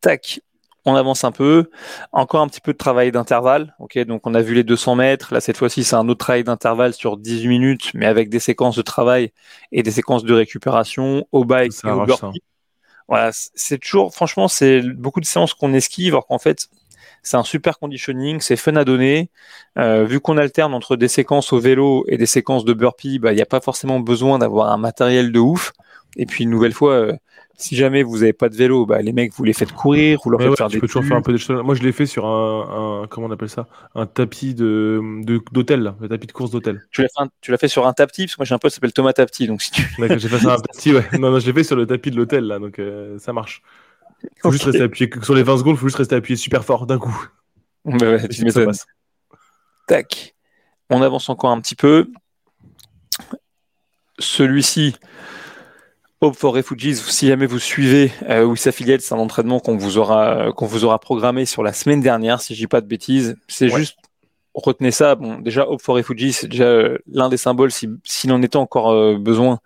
[0.00, 0.40] Tac.
[0.88, 1.68] On avance un peu.
[2.12, 3.74] Encore un petit peu de travail d'intervalle.
[3.80, 3.98] Ok.
[4.04, 5.34] Donc, on a vu les 200 mètres.
[5.34, 8.76] Là, cette fois-ci, c'est un autre travail d'intervalle sur 18 minutes, mais avec des séquences
[8.76, 9.32] de travail
[9.72, 12.40] et des séquences de récupération au bike et au burpee.
[13.08, 13.30] Voilà.
[13.32, 16.68] C'est toujours, franchement, c'est beaucoup de séances qu'on esquive, alors qu'en fait,
[17.22, 19.30] c'est un super conditioning, c'est fun à donner.
[19.78, 23.32] Euh, vu qu'on alterne entre des séquences au vélo et des séquences de burpee, bah,
[23.32, 25.72] il n'y a pas forcément besoin d'avoir un matériel de ouf.
[26.16, 27.12] Et puis une nouvelle fois, euh,
[27.58, 30.30] si jamais vous n'avez pas de vélo, bah, les mecs, vous les faites courir, vous
[30.30, 31.62] leur faites faire tu peux toujours faire un peu des choses.
[31.62, 35.00] Moi, je l'ai fait sur un, comment on appelle ça, un tapis de
[35.52, 36.86] d'hôtel, un tapis de course d'hôtel.
[36.90, 38.70] Tu l'as fait, tu l'as fait sur un tapis parce que moi j'ai un pote
[38.70, 39.82] qui s'appelle Thomas Tapti, donc si tu.
[39.98, 41.04] j'ai fait sur un tapis, ouais.
[41.18, 43.62] Non, non, je l'ai fait sur le tapis de l'hôtel là, donc euh, ça marche.
[44.42, 46.86] Faut juste rester appuyé sur les 20 secondes, il faut juste rester appuyé super fort
[46.86, 47.28] d'un coup.
[47.84, 48.44] Bah ouais, tu
[49.86, 50.34] Tac.
[50.90, 52.10] On avance encore un petit peu.
[54.18, 54.96] Celui-ci,
[56.20, 59.98] Hope for Refugees, si jamais vous suivez euh, ou s'affiliate, c'est un entraînement qu'on vous
[59.98, 63.36] aura qu'on vous aura programmé sur la semaine dernière, si je dis pas de bêtises.
[63.48, 63.98] C'est juste
[64.62, 65.14] retenez ça.
[65.14, 68.56] Bon, déjà Hope for Refugees, c'est déjà euh, l'un des symboles, s'il si, en était
[68.56, 69.60] encore euh, besoin,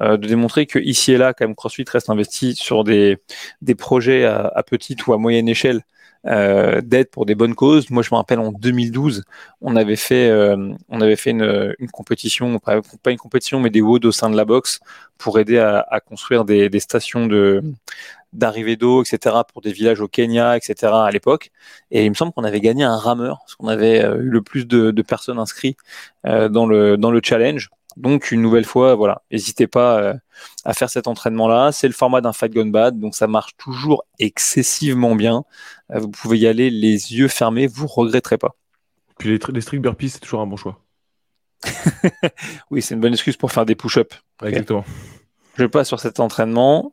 [0.00, 3.18] euh, de démontrer que ici et là, quand même, CrossFit reste investi sur des
[3.62, 5.82] des projets à, à petite ou à moyenne échelle
[6.26, 7.88] euh, d'aide pour des bonnes causes.
[7.90, 9.22] Moi, je me rappelle en 2012,
[9.60, 13.80] on avait fait, euh, on avait fait une, une compétition, pas, une compétition, mais des
[13.80, 14.80] WOD au sein de la boxe
[15.18, 17.62] pour aider à, à construire des, des, stations de
[18.32, 21.50] d'arrivée d'eau, etc., pour des villages au Kenya, etc., à l'époque.
[21.90, 24.42] Et il me semble qu'on avait gagné un rameur, parce qu'on avait euh, eu le
[24.42, 25.78] plus de, de personnes inscrites
[26.26, 27.70] euh, dans, le, dans le challenge.
[27.96, 30.14] Donc, une nouvelle fois, voilà, n'hésitez pas euh,
[30.64, 31.72] à faire cet entraînement-là.
[31.72, 35.44] C'est le format d'un Fight Gun Bad, donc ça marche toujours excessivement bien.
[35.92, 38.54] Euh, vous pouvez y aller les yeux fermés, vous regretterez pas.
[39.18, 40.82] Puis les, les strict burpees, c'est toujours un bon choix.
[42.70, 44.22] oui, c'est une bonne excuse pour faire des push-ups.
[44.44, 44.84] Exactement.
[45.56, 46.92] Je passe sur cet entraînement.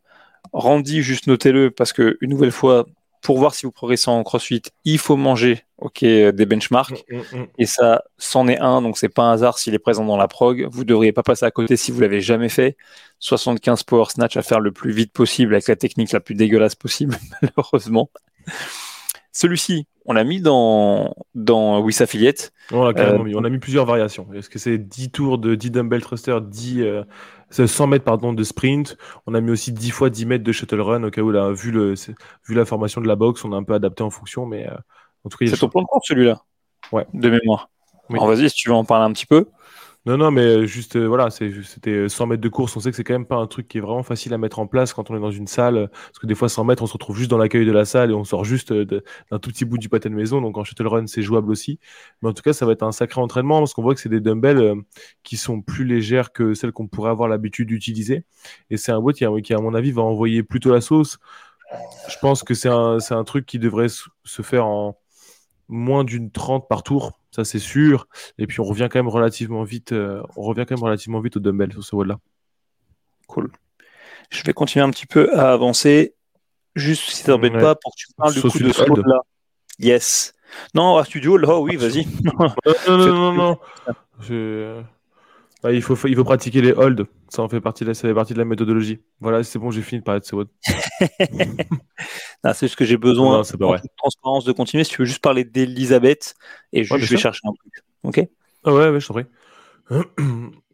[0.51, 2.86] Randy, juste notez-le parce que une nouvelle fois,
[3.21, 7.06] pour voir si vous progressez en crossfit, il faut manger ok, des benchmarks.
[7.10, 7.47] Mm, mm, mm.
[7.58, 10.27] Et ça, c'en est un, donc c'est pas un hasard s'il est présent dans la
[10.27, 10.67] prog.
[10.69, 12.77] Vous devriez pas passer à côté si vous l'avez jamais fait.
[13.19, 16.75] 75 power snatch à faire le plus vite possible avec la technique la plus dégueulasse
[16.75, 18.10] possible, malheureusement.
[19.32, 22.51] Celui-ci, on l'a mis dans, dans Wiss Affiliate.
[22.71, 23.36] On a, euh, mis.
[23.36, 24.27] on a mis plusieurs variations.
[24.34, 26.84] Est-ce que c'est 10 tours de 10 dumbbell thruster, 10,
[27.53, 28.97] 100 mètres pardon, de sprint.
[29.27, 31.51] On a mis aussi 10 fois 10 mètres de shuttle run au cas où, là,
[31.51, 34.45] vu, le, vu la formation de la boxe, on a un peu adapté en fonction.
[34.45, 34.75] Mais euh,
[35.23, 36.41] en tout cas, c'est ton plan de compte celui-là?
[36.91, 37.05] Ouais.
[37.13, 37.69] De mémoire.
[38.09, 39.47] vas-y, si tu veux en parler un petit peu.
[40.05, 42.75] Non, non, mais euh, juste, euh, voilà, c'était 100 mètres de course.
[42.75, 44.59] On sait que c'est quand même pas un truc qui est vraiment facile à mettre
[44.59, 45.89] en place quand on est dans une salle.
[45.89, 48.11] Parce que des fois, 100 mètres, on se retrouve juste dans l'accueil de la salle
[48.11, 50.41] et on sort juste d'un tout petit bout du pâté de maison.
[50.41, 51.79] Donc en shuttle run, c'est jouable aussi.
[52.21, 54.09] Mais en tout cas, ça va être un sacré entraînement parce qu'on voit que c'est
[54.09, 54.73] des dumbbells
[55.23, 58.25] qui sont plus légères que celles qu'on pourrait avoir l'habitude d'utiliser.
[58.69, 61.17] Et c'est un boîte qui, qui, à mon avis, va envoyer plutôt la sauce.
[62.09, 64.97] Je pense que c'est un, un truc qui devrait se faire en
[65.73, 68.07] moins d'une 30 par tour ça c'est sûr.
[68.38, 71.38] Et puis on revient quand même relativement vite, euh, on revient quand même relativement vite
[71.38, 72.19] au dumbbell sur ce WOD là.
[73.27, 73.51] Cool.
[74.29, 76.13] Je vais continuer un petit peu à avancer,
[76.75, 79.19] juste si ça t'embête pas, pour que tu parles du coup de ce WOD là.
[79.79, 80.33] Yes.
[80.75, 82.05] Non, à studio, là, oui, vas-y.
[82.23, 82.33] non,
[82.88, 83.57] non, non, non.
[84.19, 84.81] Je...
[85.63, 87.06] Bah, il, faut, il faut pratiquer les holds.
[87.30, 88.99] Ça en fait partie de, ça fait partie de la méthodologie.
[89.21, 90.36] Voilà, c'est bon, j'ai fini de parler de ce
[92.54, 94.84] c'est juste que j'ai besoin de transparence de continuer.
[94.84, 96.36] Si tu veux juste parler d'Elisabeth,
[96.73, 97.73] et je vais chercher un truc.
[98.04, 98.28] Ok?
[98.65, 99.26] Ah Ouais, ouais, je t'en prie.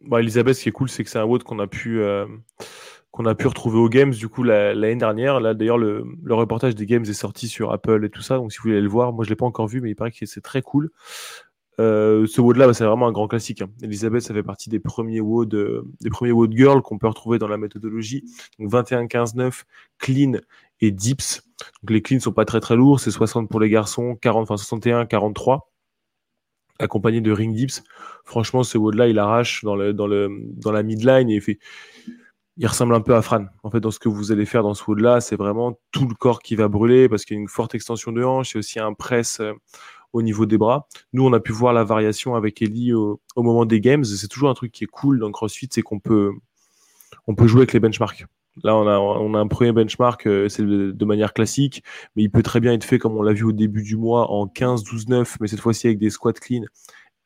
[0.08, 2.00] bah, Elisabeth, ce qui est cool, c'est que c'est un WOD qu'on a pu.
[2.00, 2.26] Euh,
[3.12, 5.40] qu'on a pu retrouver aux Games du coup l'année dernière.
[5.40, 8.52] Là d'ailleurs le, le, reportage des Games est sorti sur Apple et tout ça, donc
[8.52, 10.26] si vous voulez le voir, moi je l'ai pas encore vu, mais il paraît que
[10.26, 10.90] c'est très cool.
[11.80, 13.62] Euh, ce WOD là, bah, c'est vraiment un grand classique.
[13.62, 13.70] Hein.
[13.82, 17.38] Elisabeth, ça fait partie des premiers WOD, euh, des premiers WOD girl qu'on peut retrouver
[17.38, 18.24] dans la méthodologie.
[18.58, 19.64] Donc 21, 15, 9,
[19.98, 20.32] clean
[20.80, 21.42] et dips.
[21.82, 24.56] Donc les cleans sont pas très très lourds, c'est 60 pour les garçons, 40, enfin
[24.56, 25.70] 61, 43
[26.78, 27.82] accompagné de ring dips.
[28.24, 31.42] Franchement, ce WOD là, il arrache dans le dans le dans la midline il
[32.56, 33.46] il ressemble un peu à Fran.
[33.62, 36.06] En fait, dans ce que vous allez faire dans ce WOD là, c'est vraiment tout
[36.06, 38.58] le corps qui va brûler parce qu'il y a une forte extension de hanche et
[38.58, 39.52] aussi un press euh,
[40.12, 40.88] au niveau des bras.
[41.12, 44.04] Nous, on a pu voir la variation avec Ellie au, moment des games.
[44.04, 46.32] C'est toujours un truc qui est cool dans CrossFit, c'est qu'on peut,
[47.26, 48.26] on peut jouer avec les benchmarks.
[48.64, 52.30] Là, on a, on a un premier benchmark, euh, c'est de, manière classique, mais il
[52.30, 54.82] peut très bien être fait comme on l'a vu au début du mois en 15,
[54.82, 56.62] 12, 9, mais cette fois-ci avec des squats clean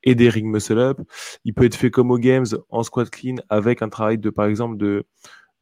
[0.04, 1.00] et des ring muscle up.
[1.44, 4.46] Il peut être fait comme aux games en squat clean avec un travail de, par
[4.46, 5.06] exemple, de,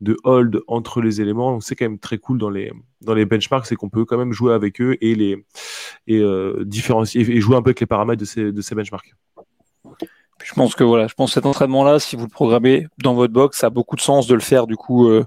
[0.02, 1.52] de hold entre les éléments.
[1.52, 2.72] Donc c'est quand même très cool dans les,
[3.24, 5.44] benchmarks, c'est qu'on peut quand même jouer avec eux et les
[6.08, 9.14] et euh, différencier et jouer un peu avec les paramètres de ces, benchmarks.
[10.44, 13.58] Je pense que voilà, je pense cet entraînement-là, si vous le programmez dans votre box,
[13.58, 15.24] ça a beaucoup de sens de le faire du coup, euh,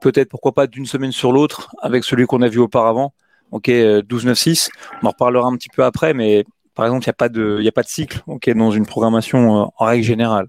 [0.00, 3.12] peut-être pourquoi pas d'une semaine sur l'autre avec celui qu'on a vu auparavant.
[3.50, 7.10] Ok, 12-9-6, euh, on en reparlera un petit peu après, mais par exemple, il n'y
[7.10, 10.46] a pas de, il a pas de cycle, ok, dans une programmation en règle générale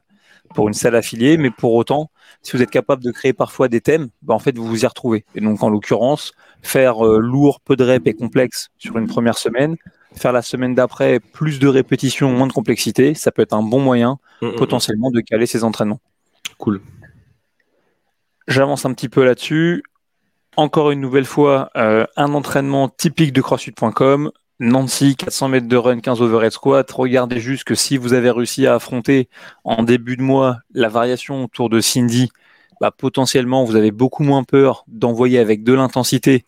[0.54, 2.10] pour une salle affiliée, mais pour autant,
[2.42, 4.86] si vous êtes capable de créer parfois des thèmes, bah, en fait, vous vous y
[4.86, 5.26] retrouvez.
[5.36, 9.38] Et donc, en l'occurrence, faire euh, lourd, peu de reps et complexe sur une première
[9.38, 9.78] semaine,
[10.16, 13.80] faire la semaine d'après plus de répétitions, moins de complexité, ça peut être un bon
[13.80, 14.56] moyen mm, mm, mm.
[14.56, 16.02] potentiellement de caler ses entraînements.
[16.58, 16.82] Cool.
[18.48, 19.84] J'avance un petit peu là-dessus.
[20.56, 24.32] Encore une nouvelle fois, euh, un entraînement typique de CrossFit.com.
[24.60, 26.90] Nancy, 400 mètres de run, 15 overhead squat.
[26.92, 29.28] Regardez juste que si vous avez réussi à affronter
[29.64, 32.30] en début de mois la variation autour de Cindy,
[32.80, 36.46] bah, potentiellement vous avez beaucoup moins peur d'envoyer avec de l'intensité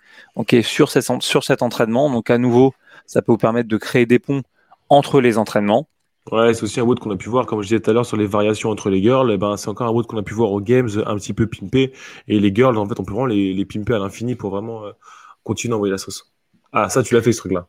[0.61, 2.09] sur, sur cet entraînement.
[2.09, 2.73] Donc à nouveau,
[3.05, 4.43] ça peut vous permettre de créer des ponts
[4.89, 5.87] entre les entraînements.
[6.31, 8.05] Ouais, c'est aussi un wood qu'on a pu voir, comme je disais tout à l'heure,
[8.05, 9.31] sur les variations entre les girls.
[9.31, 11.45] Eh ben, c'est encore un wood qu'on a pu voir aux games, un petit peu
[11.47, 11.93] pimpé.
[12.27, 14.85] Et les girls, en fait, on peut vraiment les, les pimper à l'infini pour vraiment
[14.85, 14.91] euh,
[15.43, 16.33] continuer à envoyer la sauce.
[16.71, 17.67] Ah, ça, tu l'as fait, ce truc-là.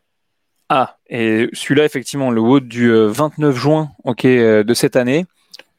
[0.69, 5.25] Ah, et celui-là, effectivement, le WOD du 29 euh, juin ok, euh, de cette année,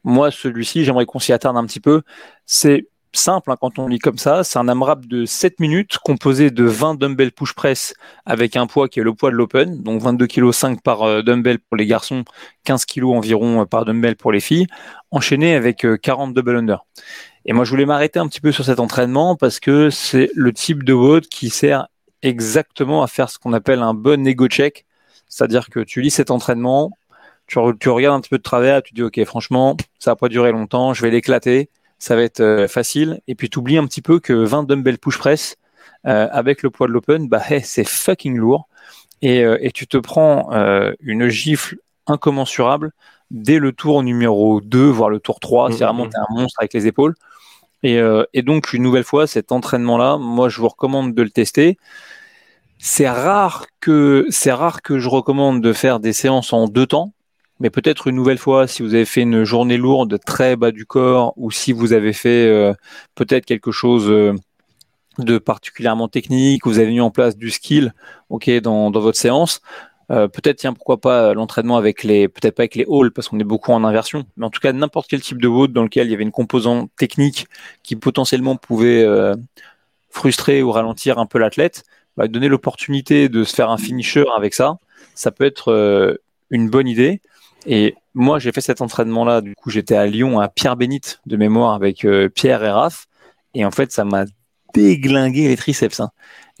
[0.02, 2.02] moi, celui-ci, j'aimerais qu'on s'y attarde un petit peu.
[2.46, 4.44] C'est simple hein, quand on lit comme ça.
[4.44, 7.92] C'est un AMRAP de 7 minutes composé de 20 dumbbell push press
[8.24, 11.22] avec un poids qui est le poids de l'open, donc 22 kg 5 par euh,
[11.22, 12.24] dumbbell pour les garçons,
[12.64, 14.66] 15 kg environ par dumbbell pour les filles,
[15.10, 16.86] enchaîné avec 40 double under.
[17.44, 20.52] Et moi, je voulais m'arrêter un petit peu sur cet entraînement parce que c'est le
[20.52, 21.88] type de WOD qui sert
[22.22, 24.84] exactement à faire ce qu'on appelle un bon ego check.
[25.28, 26.90] C'est-à-dire que tu lis cet entraînement,
[27.46, 30.52] tu, regardes un petit peu de travers, tu dis ok franchement ça va pas durer
[30.52, 33.20] longtemps, je vais l'éclater, ça va être euh, facile.
[33.26, 35.56] Et puis tu oublies un petit peu que 20 dumbbell push press
[36.06, 38.68] euh, avec le poids de l'open, bah c'est fucking lourd.
[39.20, 40.48] Et, euh, et, tu te prends
[41.00, 42.92] une gifle incommensurable
[43.30, 45.72] dès le tour numéro 2, voire le tour 3.
[45.72, 47.14] C'est vraiment un monstre avec les épaules.
[47.82, 51.30] Et, euh, et, donc, une nouvelle fois, cet entraînement-là, moi, je vous recommande de le
[51.30, 51.78] tester.
[52.78, 57.12] C'est rare que c'est rare que je recommande de faire des séances en deux temps,
[57.60, 60.86] mais peut-être une nouvelle fois, si vous avez fait une journée lourde, très bas du
[60.86, 62.72] corps, ou si vous avez fait euh,
[63.16, 64.34] peut-être quelque chose euh,
[65.18, 67.94] de particulièrement technique, vous avez mis en place du skill,
[68.28, 69.60] ok, dans, dans votre séance,
[70.10, 73.38] euh, peut-être, tiens, pourquoi pas l'entraînement avec les, peut-être pas avec les halls parce qu'on
[73.38, 76.06] est beaucoup en inversion, mais en tout cas n'importe quel type de WOD dans lequel
[76.06, 77.46] il y avait une composante technique
[77.82, 79.34] qui potentiellement pouvait euh,
[80.10, 81.84] frustrer ou ralentir un peu l'athlète,
[82.16, 84.78] bah, donner l'opportunité de se faire un finisher avec ça,
[85.14, 86.16] ça peut être euh,
[86.50, 87.20] une bonne idée.
[87.66, 89.40] Et moi, j'ai fait cet entraînement-là.
[89.40, 93.06] Du coup, j'étais à Lyon, à Pierre-Bénite, de mémoire, avec euh, Pierre et Raph.
[93.54, 94.24] Et en fait, ça m'a
[94.74, 96.00] déglingué les triceps.
[96.00, 96.10] Hein.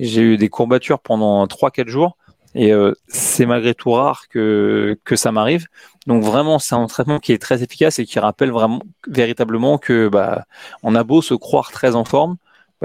[0.00, 2.16] J'ai eu des courbatures pendant 3-4 jours.
[2.54, 5.66] Et euh, c'est malgré tout rare que, ça m'arrive.
[6.06, 10.08] Donc vraiment, c'est un traitement qui est très efficace et qui rappelle vraiment véritablement que
[10.08, 10.44] bah,
[10.82, 12.36] on a beau se croire très en forme,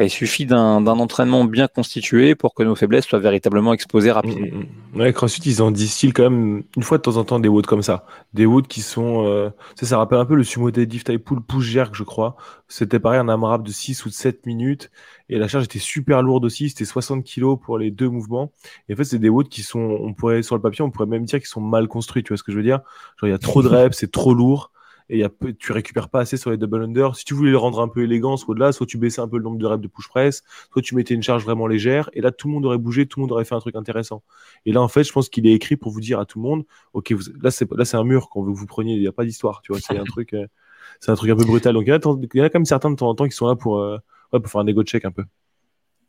[0.01, 4.47] il suffit d'un entraînement bien constitué pour que nos faiblesses soient véritablement exposées rapidement.
[4.47, 4.65] Mm, mm,
[4.95, 4.99] mm.
[4.99, 7.63] Ouais, CrossFit, ils en distillent quand même une fois de temps en temps des woods
[7.63, 8.05] comme ça.
[8.33, 9.27] Des woods qui sont.
[9.27, 12.35] Euh, ça, ça rappelle un peu le sumo deadlift type pull push jerk, je crois.
[12.67, 14.89] C'était pareil, un AMRAP de 6 ou de 7 minutes.
[15.29, 16.69] Et la charge était super lourde aussi.
[16.69, 18.51] C'était 60 kg pour les deux mouvements.
[18.89, 19.79] Et en fait, c'est des woods qui sont.
[19.79, 22.23] On pourrait, sur le papier, on pourrait même dire qu'ils sont mal construits.
[22.23, 22.79] Tu vois ce que je veux dire?
[23.17, 24.72] Genre, il y a trop de reps, c'est trop lourd
[25.09, 25.29] et y a
[25.59, 27.15] tu récupères pas assez sur les double under.
[27.15, 29.37] Si tu voulais le rendre un peu élégant, soit au-delà, soit tu baissais un peu
[29.37, 32.21] le nombre de reps de push press, soit tu mettais une charge vraiment légère, et
[32.21, 34.23] là tout le monde aurait bougé, tout le monde aurait fait un truc intéressant.
[34.65, 36.43] Et là en fait, je pense qu'il est écrit pour vous dire à tout le
[36.43, 39.01] monde, ok, vous, là c'est là c'est un mur qu'on veut que vous preniez, il
[39.01, 40.47] n'y a pas d'histoire, tu vois, c'est un truc, euh,
[40.99, 41.73] c'est un truc un peu brutal.
[41.73, 43.55] Donc il y, en a, quand même certains de temps en temps qui sont là
[43.55, 43.97] pour, euh,
[44.31, 45.23] pour faire un ego check un peu.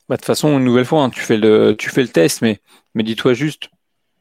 [0.09, 2.43] Bah, de toute façon, une nouvelle fois, hein, tu fais le tu fais le test,
[2.43, 2.61] mais
[2.95, 3.71] mais dis-toi juste,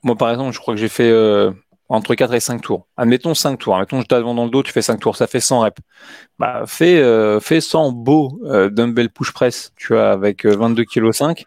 [0.01, 1.51] moi par exemple, je crois que j'ai fait euh,
[1.89, 2.87] entre 4 et 5 tours.
[2.97, 3.75] Admettons 5 tours.
[3.75, 5.81] Admettons, je t'avance dans le dos, tu fais 5 tours, ça fait 100 reps.
[6.39, 11.11] Bah, fais, euh, fais 100 beaux euh, dumbbell push press, tu vois, avec 22 kg
[11.11, 11.45] 5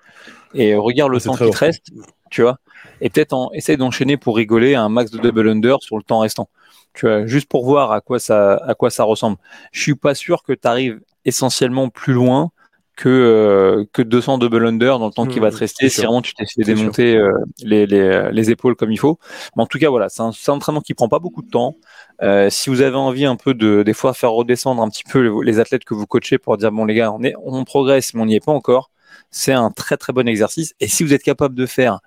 [0.55, 1.87] et regarde le temps qui te reste,
[2.31, 2.59] tu vois.
[3.01, 6.21] Et peut-être en, essaye d'enchaîner pour rigoler un max de double under sur le temps
[6.21, 6.49] restant.
[6.95, 9.37] Tu vois, juste pour voir à quoi ça, à quoi ça ressemble.
[9.73, 12.51] Je suis pas sûr que tu arrives essentiellement plus loin
[12.97, 16.01] que euh, que 200 double under dans le temps qui va te mmh, rester si
[16.01, 17.31] vraiment tu t'es fait démonter euh,
[17.63, 19.19] les, les, les, épaules comme il faut.
[19.55, 21.77] Mais en tout cas voilà, c'est un, un, entraînement qui prend pas beaucoup de temps.
[22.23, 25.43] Euh, si vous avez envie un peu de des fois faire redescendre un petit peu
[25.43, 28.23] les, athlètes que vous coachez pour dire bon les gars on est on progresse mais
[28.23, 28.91] on n'y est pas encore,
[29.31, 30.75] c'est un très très bon exercice.
[30.81, 32.01] Et si vous êtes capable de faire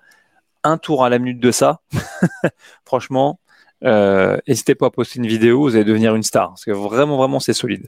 [0.64, 1.80] un tour à la minute de ça,
[2.84, 3.38] franchement,
[3.84, 7.16] euh, n'hésitez pas à poster une vidéo, vous allez devenir une star parce que vraiment
[7.16, 7.86] vraiment c'est solide.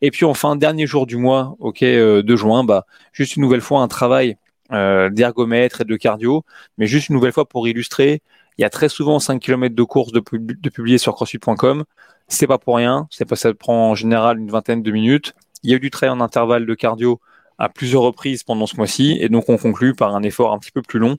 [0.00, 3.60] Et puis enfin, dernier jour du mois, ok, euh, de juin, bah, juste une nouvelle
[3.60, 4.36] fois un travail
[4.72, 6.44] euh, d'ergomètre et de cardio,
[6.78, 8.22] mais juste une nouvelle fois pour illustrer,
[8.58, 11.84] il y a très souvent 5 km de course de, publier sur crossfit.com.
[12.28, 15.34] C'est pas pour rien, c'est pas ça prend en général une vingtaine de minutes.
[15.62, 17.20] Il y a eu du travail en intervalle de cardio
[17.58, 20.72] à plusieurs reprises pendant ce mois-ci, et donc on conclut par un effort un petit
[20.72, 21.16] peu plus long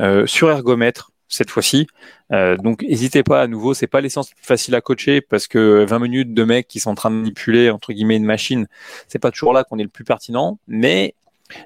[0.00, 1.86] euh, sur ergomètre, cette fois-ci.
[2.32, 5.98] Euh, donc n'hésitez pas à nouveau, c'est pas l'essence facile à coacher parce que 20
[5.98, 8.66] minutes de mecs qui sont en train de manipuler entre guillemets une machine,
[9.06, 11.14] c'est pas toujours là qu'on est le plus pertinent, mais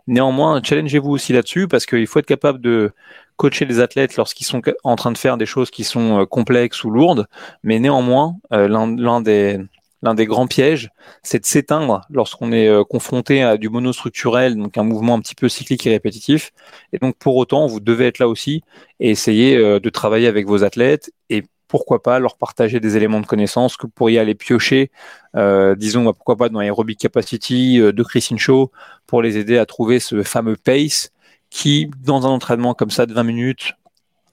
[0.06, 2.92] néanmoins challengez-vous aussi là-dessus parce qu'il faut être capable de
[3.36, 6.84] coacher les athlètes lorsqu'ils sont en train de faire des choses qui sont euh, complexes
[6.84, 7.26] ou lourdes,
[7.62, 9.58] mais néanmoins euh, l'un des
[10.02, 10.90] l'un des grands pièges,
[11.22, 15.34] c'est de s'éteindre lorsqu'on est euh, confronté à du monostructurel, donc un mouvement un petit
[15.34, 16.52] peu cyclique et répétitif.
[16.92, 18.62] Et donc pour autant, vous devez être là aussi
[19.00, 23.20] et essayer euh, de travailler avec vos athlètes et pourquoi pas leur partager des éléments
[23.20, 24.90] de connaissance que vous pourriez aller piocher,
[25.36, 28.70] euh, disons bah, pourquoi pas dans Aerobic Capacity de Christine Shaw
[29.06, 31.12] pour les aider à trouver ce fameux pace
[31.48, 33.72] qui, dans un entraînement comme ça de 20 minutes,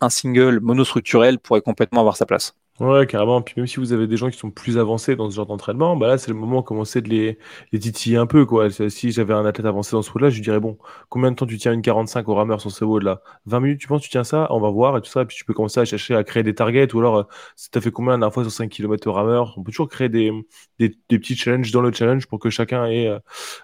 [0.02, 2.56] un single monostructurel pourrait complètement avoir sa place.
[2.80, 3.42] Ouais, carrément.
[3.42, 5.98] Puis même si vous avez des gens qui sont plus avancés dans ce genre d'entraînement,
[5.98, 7.38] bah là, c'est le moment de commencer de les,
[7.74, 8.70] les titiller un peu, quoi.
[8.70, 10.78] Si j'avais un athlète avancé dans ce route là je lui dirais, bon,
[11.10, 13.82] combien de temps tu tiens une 45 au rameur sur ce wood là 20 minutes,
[13.82, 14.48] tu penses, tu tiens ça?
[14.52, 15.24] On va voir et tout ça.
[15.24, 17.24] Et puis tu peux commencer à chercher à créer des targets ou alors, euh,
[17.58, 19.56] si t'as fait combien la dernière fois sur 5 km au rameur?
[19.58, 20.32] On peut toujours créer des,
[20.80, 23.20] des, des petits challenges dans le challenge pour que chacun ait euh,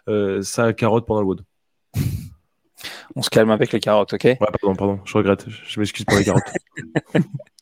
[0.09, 1.41] euh sa carotte pendant le wood.
[3.15, 4.23] On se calme avec les carottes, ok?
[4.23, 5.45] Ouais, pardon, pardon, je regrette.
[5.49, 6.43] Je m'excuse pour les carottes.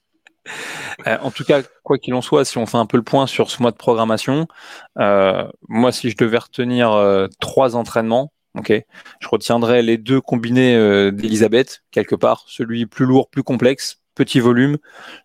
[1.07, 3.27] Euh, en tout cas, quoi qu'il en soit, si on fait un peu le point
[3.27, 4.47] sur ce mois de programmation,
[4.99, 8.73] euh, moi, si je devais retenir euh, trois entraînements, ok,
[9.19, 14.77] je retiendrais les deux combinés d'Elisabeth quelque part, celui plus lourd, plus complexe, petit volume,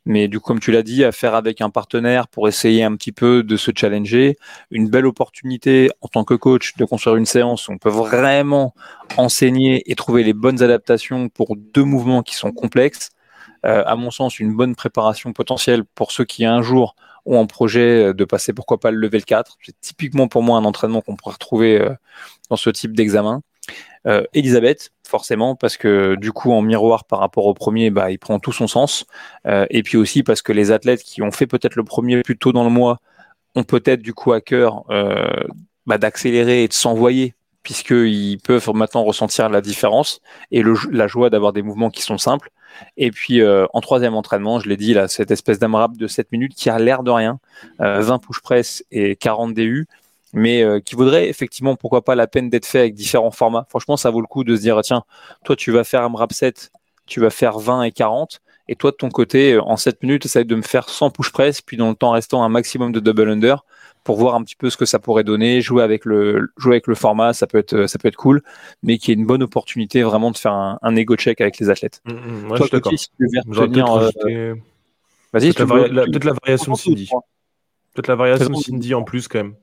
[0.06, 2.96] mais du coup, comme tu l'as dit, à faire avec un partenaire pour essayer un
[2.96, 4.36] petit peu de se challenger,
[4.70, 8.74] une belle opportunité en tant que coach de construire une séance où on peut vraiment
[9.18, 13.10] enseigner et trouver les bonnes adaptations pour deux mouvements qui sont complexes
[13.62, 16.94] à mon sens, une bonne préparation potentielle pour ceux qui un jour
[17.26, 19.58] ont en projet de passer pourquoi pas le level 4.
[19.62, 21.94] C'est typiquement pour moi un entraînement qu'on pourrait retrouver euh,
[22.50, 23.42] dans ce type d'examen.
[24.06, 28.18] Euh, Elisabeth, forcément, parce que du coup, en miroir par rapport au premier, bah, il
[28.18, 29.04] prend tout son sens.
[29.44, 32.52] et puis aussi parce que les athlètes qui ont fait peut-être le premier plus tôt
[32.52, 32.98] dans le mois
[33.54, 34.84] ont peut-être du coup à cœur
[35.86, 37.34] bah, d'accélérer et de s'envoyer
[37.68, 42.16] puisqu'ils peuvent maintenant ressentir la différence et le, la joie d'avoir des mouvements qui sont
[42.16, 42.50] simples.
[42.96, 46.32] Et puis euh, en troisième entraînement, je l'ai dit, là, cette espèce d'AMRAP de 7
[46.32, 47.38] minutes qui a l'air de rien,
[47.78, 49.86] 20 euh, push press et 40 DU,
[50.32, 53.66] mais euh, qui vaudrait effectivement, pourquoi pas, la peine d'être fait avec différents formats.
[53.68, 55.04] Franchement, ça vaut le coup de se dire, tiens,
[55.44, 56.70] toi tu vas faire AMRAP 7,
[57.06, 58.40] tu vas faire 20 et 40,
[58.70, 61.62] Et toi, de ton côté, en 7 minutes, essaye de me faire 100 push press,
[61.62, 63.64] puis dans le temps restant, un maximum de double under
[64.08, 66.86] pour voir un petit peu ce que ça pourrait donner, jouer avec le, jouer avec
[66.86, 68.42] le format, ça peut être, ça peut être cool,
[68.82, 71.68] mais qui est une bonne opportunité vraiment de faire un, un ego check avec les
[71.68, 72.00] athlètes.
[72.06, 74.54] Mmh, mmh, toi, je Si tu veux
[75.34, 77.10] Vas-y, peut-être la, variation de Cindy.
[77.92, 79.56] Peut-être la variation de Cindy en plus quand même.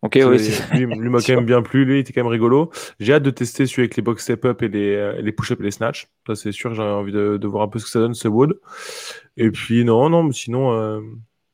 [0.00, 0.38] Ok, oui.
[0.72, 1.84] Lui, lui m'a quand même bien plu.
[1.84, 2.70] Lui, il était quand même rigolo.
[2.98, 5.52] J'ai hâte de tester celui avec les box step up et les, euh, les push
[5.52, 6.08] up et les snatch.
[6.26, 6.72] Ça, c'est sûr.
[6.72, 8.58] J'ai envie de, de, voir un peu ce que ça donne, ce wood.
[9.36, 11.02] Et puis, non, non, mais sinon, euh,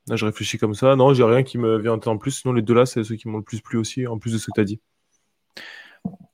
[0.09, 0.97] là, je réfléchis comme ça.
[0.97, 2.33] Non, j'ai rien qui me vient en plus.
[2.33, 4.39] Sinon, les deux là, c'est ceux qui m'ont le plus plu aussi, en plus de
[4.39, 4.81] ce que tu as dit.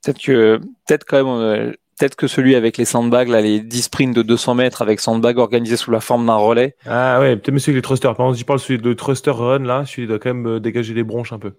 [0.03, 0.57] Peut-être que,
[0.87, 4.21] peut-être quand même, euh, peut-être que celui avec les sandbags, là, les 10 sprints de
[4.21, 6.75] 200 mètres avec sandbag organisé sous la forme d'un relais.
[6.85, 8.15] Ah ouais, peut-être monsieur les thrusters.
[8.15, 10.93] Par exemple, si je parle celui de thruster run, là, celui doit quand même dégager
[10.93, 11.53] les bronches un peu.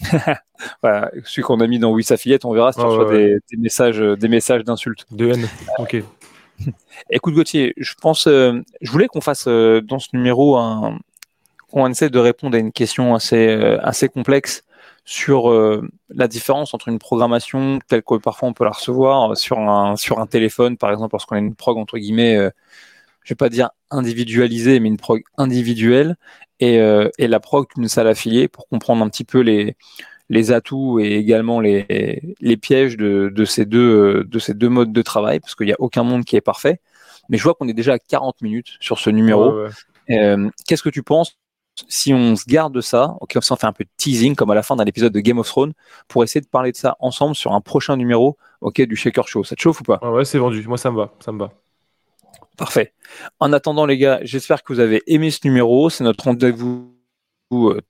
[0.82, 3.98] voilà, celui qu'on a mis dans Oui fillette, on verra si tu reçois des, messages,
[3.98, 5.04] des messages d'insultes.
[5.10, 5.48] De haine.
[5.78, 6.02] Ok.
[7.10, 10.98] Écoute Gauthier, je pense, euh, je voulais qu'on fasse euh, dans ce numéro un,
[11.70, 14.64] qu'on essaie de répondre à une question assez, euh, assez complexe
[15.04, 15.50] sur
[16.10, 20.20] la différence entre une programmation telle que parfois on peut la recevoir sur un, sur
[20.20, 22.36] un téléphone, par exemple, lorsqu'on a une prog entre guillemets,
[23.24, 26.16] je vais pas dire individualisée, mais une prog individuelle,
[26.60, 26.74] et,
[27.18, 29.74] et la prog d'une salle affiliée pour comprendre un petit peu les,
[30.30, 34.92] les atouts et également les, les pièges de, de, ces deux, de ces deux modes
[34.92, 36.80] de travail, parce qu'il n'y a aucun monde qui est parfait.
[37.28, 39.66] Mais je vois qu'on est déjà à 40 minutes sur ce numéro.
[40.10, 41.36] Euh, Qu'est-ce que tu penses
[41.88, 44.62] si on se garde ça, ok, on fait un peu de teasing comme à la
[44.62, 45.72] fin d'un épisode de Game of Thrones
[46.08, 49.44] pour essayer de parler de ça ensemble sur un prochain numéro, ok, du Shaker Show.
[49.44, 49.98] Ça te chauffe ou pas?
[50.02, 50.66] Ouais, c'est vendu.
[50.66, 51.52] Moi, ça me va, ça me va.
[52.56, 52.92] Parfait.
[53.38, 55.88] En attendant, les gars, j'espère que vous avez aimé ce numéro.
[55.88, 56.92] C'est notre rendez-vous
[57.52, 57.80] euh,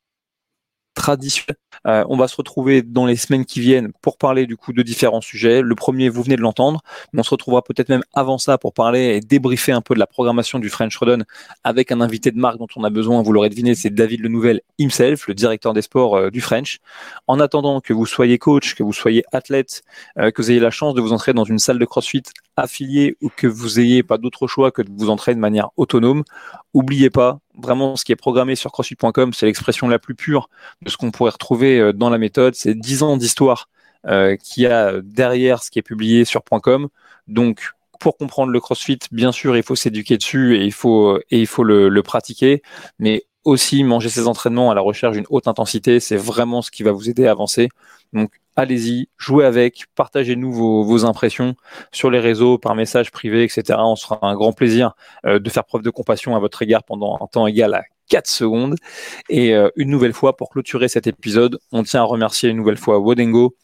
[1.87, 4.83] Euh, on va se retrouver dans les semaines qui viennent pour parler du coup de
[4.83, 5.63] différents sujets.
[5.63, 6.83] Le premier, vous venez de l'entendre,
[7.17, 10.07] on se retrouvera peut-être même avant ça pour parler et débriefer un peu de la
[10.07, 11.25] programmation du French Rodon
[11.65, 13.23] avec un invité de marque dont on a besoin.
[13.23, 16.81] Vous l'aurez deviné, c'est David Le Nouvel himself, le directeur des sports euh, du French.
[17.27, 19.83] En attendant que vous soyez coach, que vous soyez athlète,
[20.19, 22.23] euh, que vous ayez la chance de vous entrer dans une salle de CrossFit
[22.61, 26.25] affiliée ou que vous ayez pas d'autre choix que de vous entraîner de manière autonome,
[26.75, 30.49] oubliez pas, vraiment ce qui est programmé sur crossfit.com, c'est l'expression la plus pure
[30.83, 32.55] de ce qu'on pourrait retrouver euh, dans la méthode.
[32.55, 33.69] C'est 10 ans d'histoire
[34.07, 36.89] euh, qu'il y a derrière ce qui est publié sur .com.
[37.29, 41.65] Donc, pour comprendre le CrossFit, bien sûr, il faut s'éduquer dessus et il faut, faut
[41.65, 42.63] le, pratiquer.
[42.99, 46.83] Mais aussi, manger ses entraînements à la recherche d'une haute intensité, c'est vraiment ce qui
[46.83, 47.69] va vous aider à avancer.
[48.61, 51.55] Allez-y, jouez avec, partagez-nous vos, impressions
[51.93, 53.79] sur les réseaux, par message privé, etc.
[53.79, 54.95] On sera un grand plaisir
[55.25, 58.27] euh, de faire preuve de compassion à votre égard pendant un temps égal à 4
[58.27, 58.77] secondes.
[59.29, 62.77] Et euh, une nouvelle fois, pour clôturer cet épisode, on tient à remercier une nouvelle
[62.77, 63.57] fois Wodengo.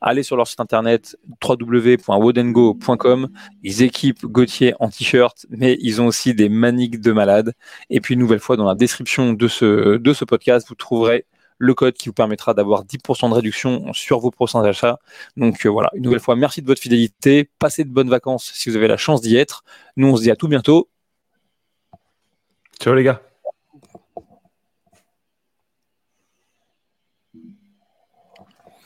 [0.00, 3.28] Allez sur leur site internet www.wodengo.com.
[3.64, 7.54] Ils équipent Gauthier en t-shirt, mais ils ont aussi des maniques de malades.
[7.90, 11.26] Et puis, une nouvelle fois, dans la description de ce, de ce podcast, vous trouverez
[11.64, 14.98] le code qui vous permettra d'avoir 10% de réduction sur vos prochains achats.
[15.36, 17.50] Donc euh, voilà, une nouvelle fois, merci de votre fidélité.
[17.58, 19.64] Passez de bonnes vacances si vous avez la chance d'y être.
[19.96, 20.88] Nous, on se dit à tout bientôt.
[22.80, 23.22] Ciao les gars.